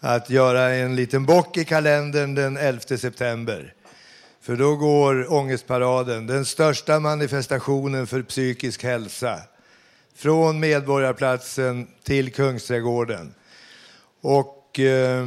[0.00, 3.74] att göra en liten bock i kalendern den 11 september.
[4.48, 9.40] För då går Ångestparaden, den största manifestationen för psykisk hälsa,
[10.14, 13.34] från Medborgarplatsen till Kungsträdgården.
[14.20, 15.26] Och eh,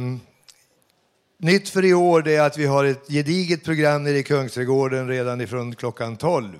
[1.38, 5.08] nytt för i år det är att vi har ett gediget program nere i Kungsträdgården
[5.08, 6.52] redan ifrån klockan 12.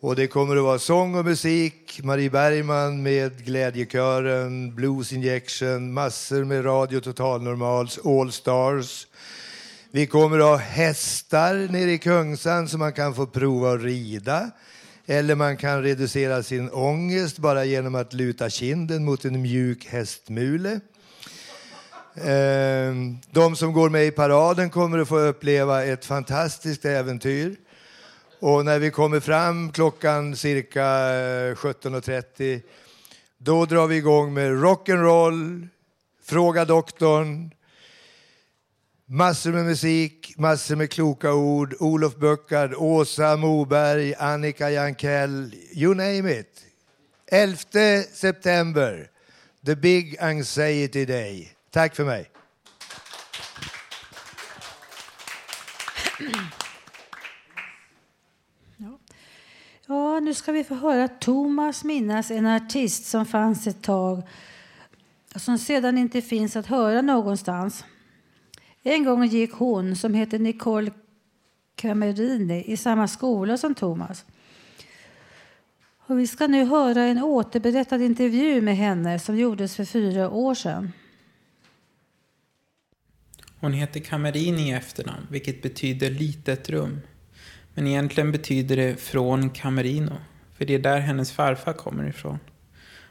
[0.00, 6.44] Och det kommer att vara sång och musik, Marie Bergman med Glädjekören, Blues Injection, massor
[6.44, 9.06] med Radio Total Normals, All Stars.
[9.94, 14.50] Vi kommer att ha hästar nere i Kungsan så man kan få prova att rida.
[15.06, 20.80] Eller man kan reducera sin ångest bara genom att luta kinden mot en mjuk hästmule.
[22.14, 27.56] Ehm, de som går med i paraden kommer att få uppleva ett fantastiskt äventyr.
[28.40, 32.62] Och när vi kommer fram klockan cirka eh, 17.30
[33.38, 35.68] då drar vi igång med rock'n'roll,
[36.24, 37.50] Fråga doktorn,
[39.12, 41.74] massor med musik, massor med kloka ord.
[41.80, 46.64] Olof Buckard, Åsa Moberg, Annika Jankell, you name it.
[47.26, 49.10] 11 september,
[49.66, 51.52] the big anxiety day.
[51.70, 52.30] Tack för mig.
[59.86, 64.22] Ja, nu ska vi få höra Thomas minnas en artist som fanns ett tag
[65.36, 67.84] som sedan inte finns att höra någonstans.
[68.82, 70.90] En gång gick hon, som heter Nicole
[71.76, 74.24] Camerini, i samma skola som Thomas.
[76.06, 80.54] Och vi ska nu höra en återberättad intervju med henne som gjordes för fyra år
[80.54, 80.92] sedan.
[83.60, 87.00] Hon heter Camerini i efternamn, vilket betyder litet rum.
[87.74, 90.16] Men egentligen betyder det från Camerino,
[90.54, 92.38] för det är där hennes farfar kommer ifrån.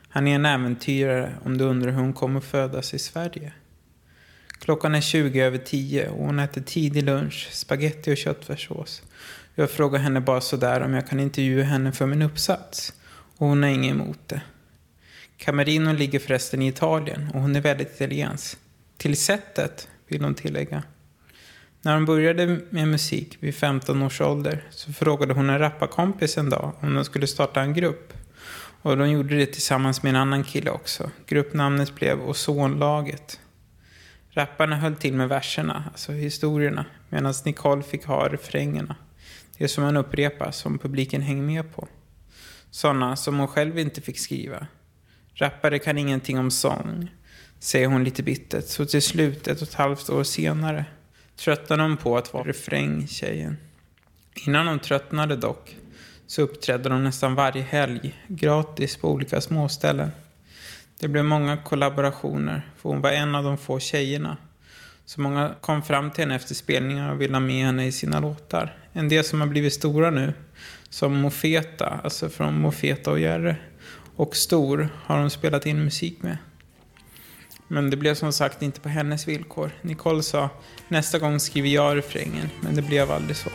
[0.10, 3.54] Han är en äventyrare om du undrar hur hon kommer födas i Sverige.
[4.62, 9.04] Klockan är 20 över 10 och hon äter tidig lunch, spaghetti och köttfärssås.
[9.56, 12.94] Jag frågar henne bara sådär om jag kan intervjua henne för min uppsats.
[13.38, 14.42] Och hon har inget emot det.
[15.38, 18.58] Camerino ligger förresten i Italien och hon är väldigt italiensk.
[18.98, 20.84] Till sättet, vill hon tillägga.
[21.82, 26.50] När hon började med musik vid 15 års ålder så frågade hon en rapparkompis en
[26.50, 28.14] dag om de skulle starta en grupp.
[28.82, 31.12] Och de gjorde det tillsammans med en annan kille också.
[31.28, 33.40] Gruppnamnet blev Ozonlaget.
[34.34, 38.96] Rapparna höll till med verserna, alltså historierna, medan Nicole fick ha refrängerna.
[39.58, 41.88] Det som man upprepar, som publiken hänger med på.
[42.70, 44.68] Sådana som hon själv inte fick skriva.
[45.34, 47.12] Rappare kan ingenting om sång,
[47.60, 48.66] säger hon lite bittert.
[48.66, 50.86] Så till slut, ett och ett halvt år senare,
[51.36, 53.58] tröttnade hon på att vara refrängtjejen.
[54.48, 55.78] Innan hon tröttnade dock,
[56.28, 60.12] så uppträdde de nästan varje helg, gratis på olika småställen.
[61.02, 64.38] Det blev många kollaborationer, för hon var en av de få tjejerna.
[65.06, 68.20] Så många kom fram till henne efter spelningar och ville ha med henne i sina
[68.20, 68.78] låtar.
[68.94, 70.34] En del som har blivit stora nu,
[70.90, 73.56] som Mofeta, alltså från Mofeta och Jerre.
[74.16, 76.38] och Stor har hon spelat in musik med.
[77.68, 79.72] Men det blev som sagt inte på hennes villkor.
[79.82, 80.50] Nicole sa
[80.88, 83.50] nästa gång skriver jag refrängen, men det blev aldrig så.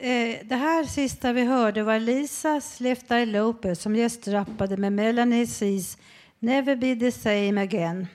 [0.00, 5.44] Eh, det här sista vi hörde var Lisas Left Eye Lopez som gästrappade med Melanie
[5.44, 5.98] C's
[6.38, 8.06] Never Be The Same Again.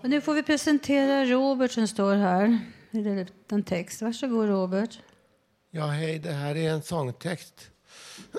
[0.00, 2.58] Och nu får vi presentera Robert som står här
[3.48, 4.02] en text.
[4.02, 4.98] Varsågod Robert.
[5.70, 7.70] Ja, hej, det här är en sångtext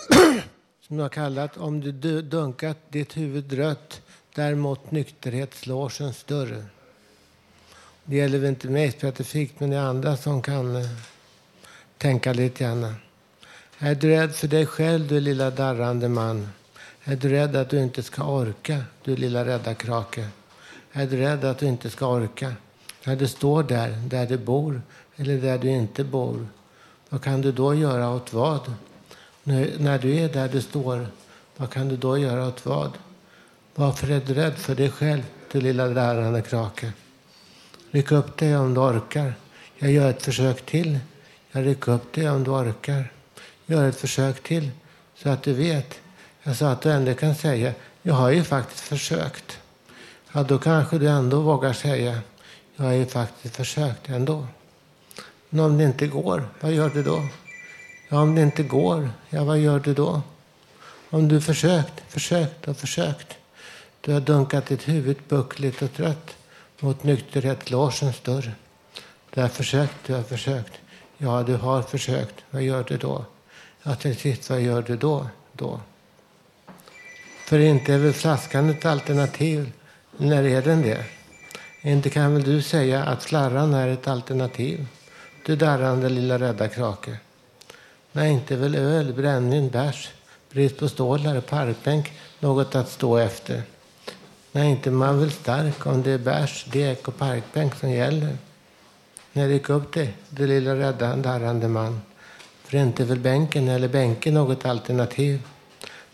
[0.87, 4.01] som jag har kallat Om du dunkat ditt huvud rött
[4.35, 6.65] däremot nykterhet slår sin större.
[8.03, 10.89] Det gäller väl inte mig specifikt, men det är andra som kan eh,
[11.99, 12.95] tänka lite grann.
[13.79, 16.47] Är du rädd för dig själv, du lilla darrande man?
[17.03, 20.27] Är du rädd att du inte ska orka, du lilla rädda krake?
[20.91, 22.53] Är du rädd att du inte ska orka?
[23.03, 24.81] När du står där, där du bor
[25.15, 26.47] eller där du inte bor,
[27.09, 28.73] vad kan du då göra åt vad?
[29.43, 31.07] När, när du är där du står,
[31.57, 32.91] vad kan du då göra åt vad?
[33.75, 36.91] Varför är du rädd för dig själv, du lilla darrande krake?
[37.91, 39.33] Ryck upp dig om du orkar.
[39.77, 40.99] Jag gör ett försök till.
[41.51, 43.11] Jag rycker upp dig om du orkar.
[43.65, 44.71] Gör ett försök till
[45.15, 45.99] så att du vet.
[46.43, 49.59] Jag sa att du ändå kan säga, jag har ju faktiskt försökt.
[50.31, 52.19] Ja, då kanske du ändå vågar säga,
[52.75, 54.47] jag har ju faktiskt försökt ändå.
[55.49, 57.27] Men om det inte går, vad gör du då?
[58.09, 60.21] Ja, om det inte går, ja, vad gör du då?
[61.09, 63.37] Om du försökt, försökt och försökt.
[64.01, 66.35] Du har dunkat ditt huvud buckligt och trött
[66.79, 68.53] mot nykterhetslogens dörr.
[69.33, 70.73] Du har försökt, du har försökt.
[71.21, 72.35] Ja, du har försökt.
[72.51, 73.25] Vad gör du då?
[73.83, 75.27] Ja, till sist, vad gör du då?
[75.51, 75.79] då?
[77.45, 79.71] För inte är väl flaskan ett alternativ?
[80.17, 81.05] När är den det?
[81.81, 84.87] Inte kan väl du säga att slarran är ett alternativ?
[85.45, 87.17] Du darrande lilla rädda krake.
[88.11, 90.09] Nej, inte väl öl, brännvin, bärs,
[90.51, 93.63] brist på stålar, parkbänk något att stå efter.
[94.51, 98.37] Nej, inte man väl stark om det är bärs, dek och parkbänk som gäller.
[99.39, 102.01] När jag gick upp dig, du lilla rädda darrande man.
[102.63, 105.41] För inte väl bänken eller bänken något alternativ.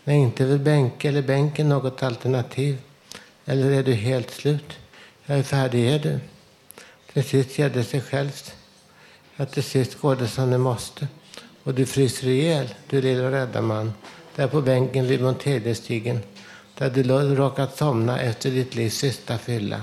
[0.04, 2.78] Nej, inte väl bänk eller bänken något alternativ.
[3.44, 4.78] Eller är du helt slut?
[5.24, 6.20] Jag är färdig, är du?
[7.12, 8.54] Till sist ger det sig självt.
[9.36, 11.08] Att till sist går det som det måste.
[11.62, 13.92] Och du fryser ihjäl, du lilla rädda man.
[14.36, 16.20] Där på bänken vid Monteliestigen
[16.78, 17.02] där du
[17.34, 19.82] råkat somna efter ditt livs sista fylla.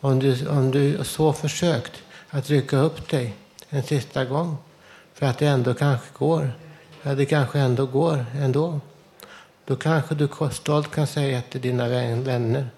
[0.00, 1.92] Om du, om du så försökt
[2.30, 3.34] att rycka upp dig
[3.68, 4.56] en sista gång
[5.14, 6.52] för att det ändå kanske går,
[7.02, 8.80] ja det kanske ändå går ändå.
[9.64, 12.68] Då kanske du stolt kan säga till dina vänner,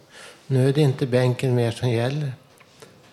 [0.47, 2.33] nu är det inte bänken mer som gäller.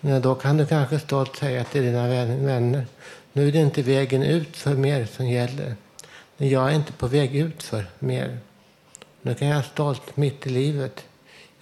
[0.00, 2.86] Men då kan du kanske stolt säga till dina vänner,
[3.32, 5.76] nu är det inte vägen ut för mer som gäller.
[6.36, 8.38] Jag är inte på väg ut för mer.
[9.22, 11.04] Nu kan jag stolt mitt i livet.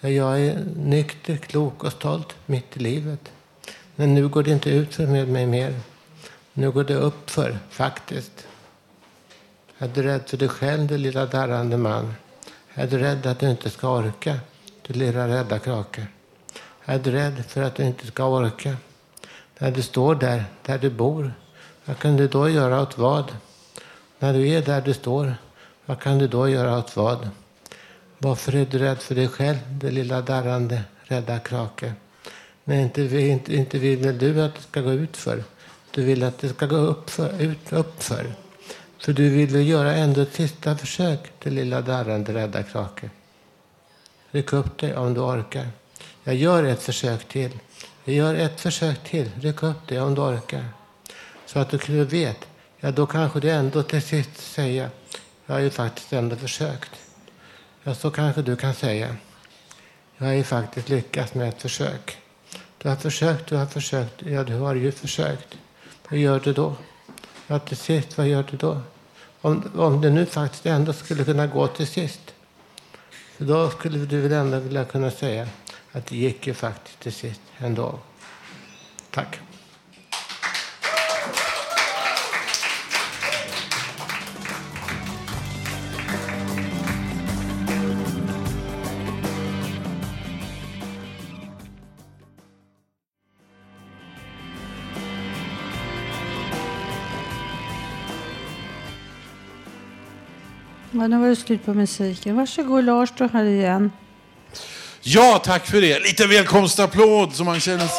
[0.00, 3.32] Jag är nykter, klok och stolt mitt i livet.
[3.96, 5.74] Men nu går det inte ut för med mig mer.
[6.52, 8.46] Nu går det upp för faktiskt.
[9.78, 12.14] Är du rädd för dig själv, du lilla darrande man?
[12.74, 14.38] Är du rädd att du inte ska orka,
[14.82, 16.06] du lilla rädda krake?
[16.84, 18.76] Är du rädd för att du inte ska orka?
[19.58, 21.34] När du står där, där du bor,
[21.84, 23.36] vad kan du då göra åt vad?
[24.18, 25.34] När du är där du står,
[25.86, 27.28] vad kan du då göra åt vad?
[28.18, 31.92] Varför är du rädd för dig själv, det lilla darrande, rädda krake?
[32.68, 35.44] Nej, inte, inte, inte vill väl du att det ska gå ut för.
[35.90, 37.42] Du vill att det ska gå upp för.
[37.42, 38.34] Ut, upp för.
[38.98, 43.10] för du vill väl göra ändå ett sista försök, det lilla darrande, rädda krake.
[44.30, 45.68] Ryck upp dig om du orkar.
[46.24, 47.58] Jag gör ett försök till.
[48.04, 49.30] Jag gör ett försök till.
[49.40, 50.64] Ryck upp dig om du orkar.
[51.46, 52.46] Så att du vet,
[52.80, 54.90] ja då kanske du ändå till sist säger,
[55.46, 56.90] jag har ju faktiskt ändå försökt.
[57.82, 59.16] Ja, så kanske du kan säga.
[60.16, 62.18] Jag har ju faktiskt lyckats med ett försök.
[62.86, 64.22] Du har försökt, du har försökt.
[64.22, 65.58] Ja, du har ju försökt.
[66.08, 66.76] Vad gör du då?
[67.46, 68.80] Ja, till sist, vad gör du då?
[69.40, 72.34] Om, om det nu faktiskt ändå skulle kunna gå till sist.
[73.36, 75.48] För då skulle du väl ändå vilja kunna säga
[75.92, 77.98] att det gick ju faktiskt till sist ändå.
[79.10, 79.40] Tack.
[100.98, 102.36] Ja, nu var det slut på musiken.
[102.36, 103.92] Varsågod Lars, du här igen.
[105.02, 105.98] Ja, tack för det.
[105.98, 107.90] Lite välkomstapplåd så man känner.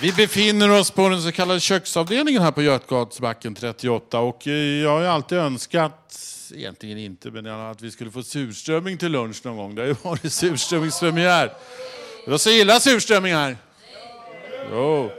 [0.00, 4.90] Vi befinner oss på den så kallade köksavdelningen här på Götgatsbacken 38 och eh, jag
[4.90, 6.16] har ju alltid önskat,
[6.54, 9.74] egentligen inte, men att vi skulle få surströmming till lunch någon gång.
[9.74, 11.52] Det har ju varit surströmmingspremiär.
[12.24, 13.56] Det var så illa surströmming här.
[14.72, 15.10] Jo.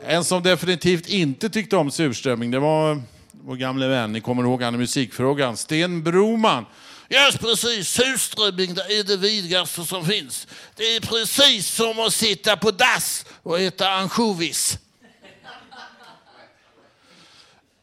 [0.00, 4.62] En som definitivt inte tyckte om surströmming, det var vår gamle vän, ni kommer ihåg
[4.62, 6.66] han i musikfrågan, Sten Broman.
[7.08, 10.46] Just precis, surströmming det är det vidrigaste som finns.
[10.76, 14.78] Det är precis som att sitta på dass och äta ansjovis.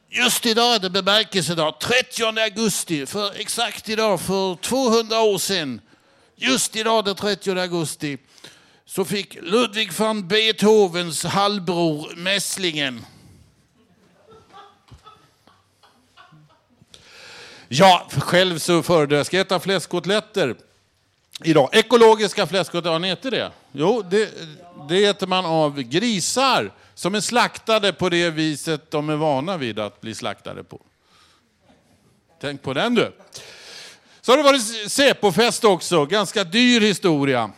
[0.09, 5.81] Just idag är det bemärkelsedag, 30 augusti, för exakt idag för 200 år sedan.
[6.35, 8.17] Just idag den 30 augusti
[8.89, 13.05] så fick Ludwig van Beethovens halvbror Mässlingen
[17.67, 20.55] Ja, själv så föredrar jag ska äta fläskkotletter
[21.43, 21.69] idag.
[21.71, 23.51] Ekologiska fläskkotletter, har ni ätit det?
[23.71, 24.29] Jo, det,
[24.89, 29.79] det äter man av grisar som är slaktade på det viset de är vana vid
[29.79, 30.81] att bli slaktade på.
[32.41, 33.11] Tänk på den du.
[34.21, 37.51] Så har det varit Säpofest också, ganska dyr historia.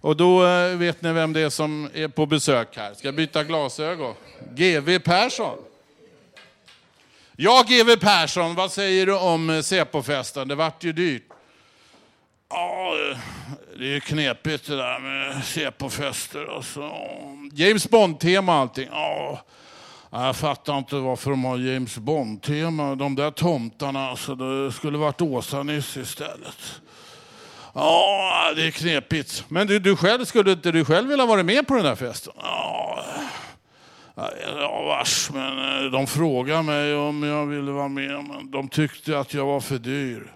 [0.00, 2.94] Och då eh, vet ni vem det är som är på besök här.
[2.94, 4.14] Ska byta glasögon.
[4.54, 5.58] GV Persson.
[7.36, 10.48] Ja, GW Persson, vad säger du om eh, Säpofesten?
[10.48, 11.22] Det vart ju dyrt.
[12.48, 13.18] Ja, eh,
[13.78, 16.92] det är ju knepigt det där med Säpofester och så.
[17.52, 18.88] James Bond-tema och allting.
[18.90, 19.40] Ja,
[20.10, 22.94] jag fattar inte varför de har James Bond-tema.
[22.94, 26.80] De där tomtarna, alltså, det skulle varit Åsa-Nyss istället.
[27.78, 29.44] Ja, det är knepigt.
[29.48, 32.32] Men du, du själv, skulle inte du själv vilja vara med på den där festen?
[32.36, 33.04] Ja,
[34.58, 39.18] Ja, vars, men eh, de frågade mig om jag ville vara med, men de tyckte
[39.18, 40.32] att jag var för dyr.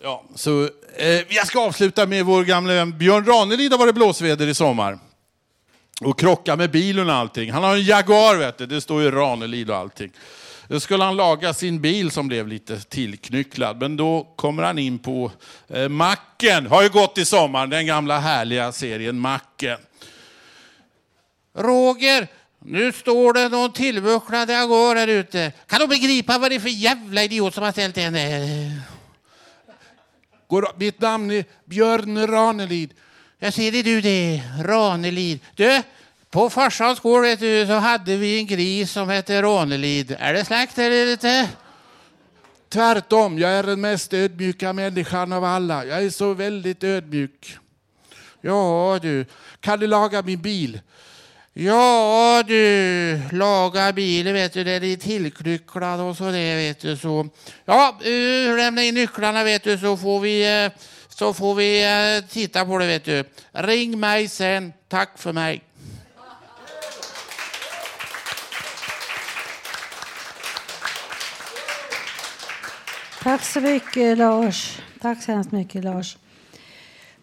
[0.00, 0.62] Ja, så
[0.96, 4.98] eh, jag ska avsluta med vår gamla vän Björn Ranelid har varit blåsväder i sommar.
[6.00, 7.52] Och krocka med bilen och allting.
[7.52, 8.66] Han har en Jaguar, vet du.
[8.66, 10.12] det står ju Ranelid och allting.
[10.68, 13.80] Då skulle han laga sin bil som blev lite tillknycklad.
[13.80, 15.30] Men då kommer han in på
[15.68, 16.66] eh, Macken.
[16.66, 19.78] Har ju gått i sommar, den gamla härliga serien Macken.
[21.54, 22.28] Roger,
[22.64, 25.52] nu står det någon tillbucklad Jaguar här ute.
[25.66, 28.82] Kan du begripa vad det är för jävla idiot som har ställt den där?
[30.76, 32.94] mitt namn är Björn Ranelid.
[33.38, 35.40] Jag ser det du det, Ranelid.
[35.54, 35.82] Du,
[36.32, 40.16] på farsans gård vet du, så hade vi en gris som hette Ronelid.
[40.18, 41.48] Är det släkt eller lite?
[42.68, 45.84] Tvärtom, jag är den mest ödmjuka människan av alla.
[45.84, 47.58] Jag är så väldigt ödmjuk.
[48.40, 49.26] Ja du,
[49.60, 50.80] kan du laga min bil?
[51.52, 57.28] Ja du, laga bilen vet du, den är tillknycklad och så det vet du så.
[57.64, 60.72] Ja, uh, lämna in nycklarna vet du så får vi, uh,
[61.08, 63.24] så får vi uh, titta på det vet du.
[63.52, 65.62] Ring mig sen, tack för mig.
[73.22, 74.80] Tack så mycket, Lars.
[75.00, 76.18] Tack så hemskt mycket, Lars.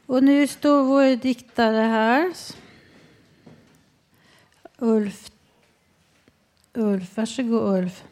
[0.06, 2.34] Och nu står vår diktare här.
[4.78, 5.32] Ulf.
[6.74, 8.04] Ulf, varsågod Ulf.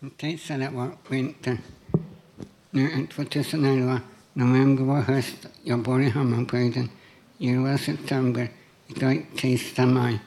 [0.00, 1.58] Okej, så det var vinter.
[2.70, 4.00] Nu 2011,
[4.32, 5.46] november var höst.
[5.62, 6.90] Jag bor i Hammarbyhöjden.
[7.38, 8.57] Jul var september.
[8.96, 10.18] Idag tisdag, maj.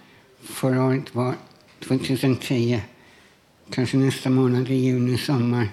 [0.41, 1.36] Förra året var
[1.88, 2.82] 2010.
[3.70, 5.70] Kanske nästa månad i juni, sommar.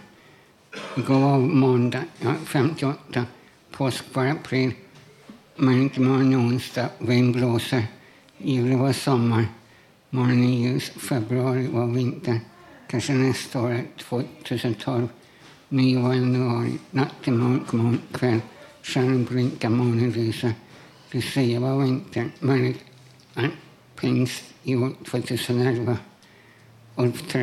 [0.97, 3.25] Igår var måndag, ja, 58.
[3.71, 4.73] Påsk var april.
[5.57, 6.89] Men inte morgon onsdag.
[6.99, 7.87] Vind blåser.
[8.39, 9.47] Juli var sommar.
[10.11, 10.91] Morgonen är ljus.
[10.91, 12.41] Februari var vinter.
[12.91, 15.09] Kanske nästa år, 2012.
[15.69, 16.73] Nyår januari.
[16.91, 18.41] Natt till mörk, mörk kväll.
[18.83, 20.53] Stjärnor blinkar, månen lyser.
[21.11, 22.85] Det säger man var Men möjligt
[23.97, 25.99] pingst i år 2011.
[26.97, 27.35] Ulf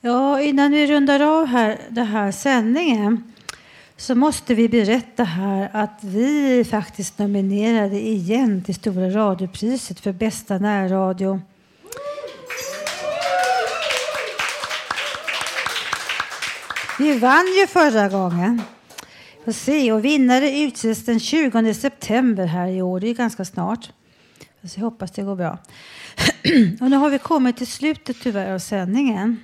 [0.00, 3.32] Ja, innan vi rundar av här, den här sändningen
[3.96, 10.12] så måste vi berätta här att vi är faktiskt nominerade igen till Stora radiopriset för
[10.12, 11.40] bästa närradio.
[16.98, 18.62] Vi vann ju förra gången.
[19.44, 19.92] Får se.
[19.92, 23.00] Och vinnare utses den 20 september här i år.
[23.00, 23.92] Det är ganska snart.
[24.62, 25.58] Så jag hoppas det går bra.
[26.80, 29.42] och nu har vi kommit till slutet tyvärr av sändningen.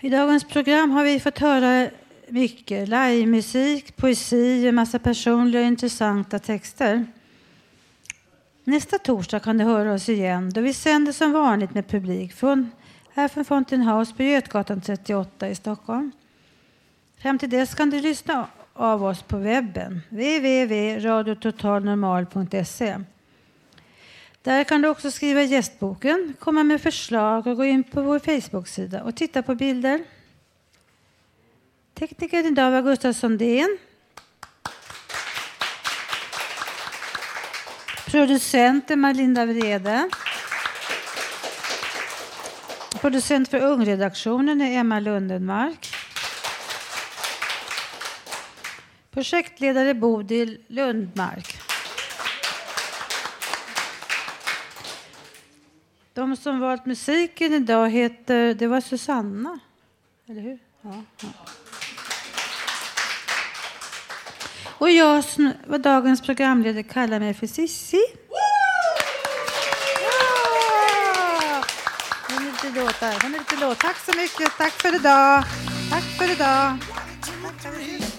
[0.00, 1.90] I dagens program har vi fått höra
[2.28, 7.06] mycket livemusik, poesi, en massa personliga och intressanta texter.
[8.64, 12.70] Nästa torsdag kan du höra oss igen då vi sänder som vanligt med publik från,
[13.14, 16.12] här från Fountain House på Götgatan 38 i Stockholm.
[17.18, 22.98] Fram till dess kan du lyssna av oss på webben, www.radiototalnormal.se.
[24.42, 29.02] Där kan du också skriva gästboken, komma med förslag och gå in på vår Facebook-sida
[29.02, 30.04] och titta på bilder.
[31.94, 33.78] Tekniker idag var Gustav Sondén.
[38.06, 40.08] Producenten Marlinda Vrede.
[43.02, 45.94] Producent för Ungredaktionen är Emma Lundenmark.
[49.10, 51.56] Projektledare Bodil Lundmark.
[56.14, 59.58] De som valt musiken idag heter, det var Susanna,
[60.26, 60.58] eller hur?
[60.82, 61.28] Ja, ja.
[64.78, 68.02] Och jag som var dagens programledare kallar mig för Sissi.
[68.30, 68.42] Ja!
[72.28, 73.18] Hon är lite låtar.
[73.22, 73.78] Hon är lite låt.
[73.78, 74.58] Tack så mycket.
[74.58, 75.44] Tack för idag.
[75.90, 76.78] Tack för idag.
[77.42, 78.11] Tack för idag.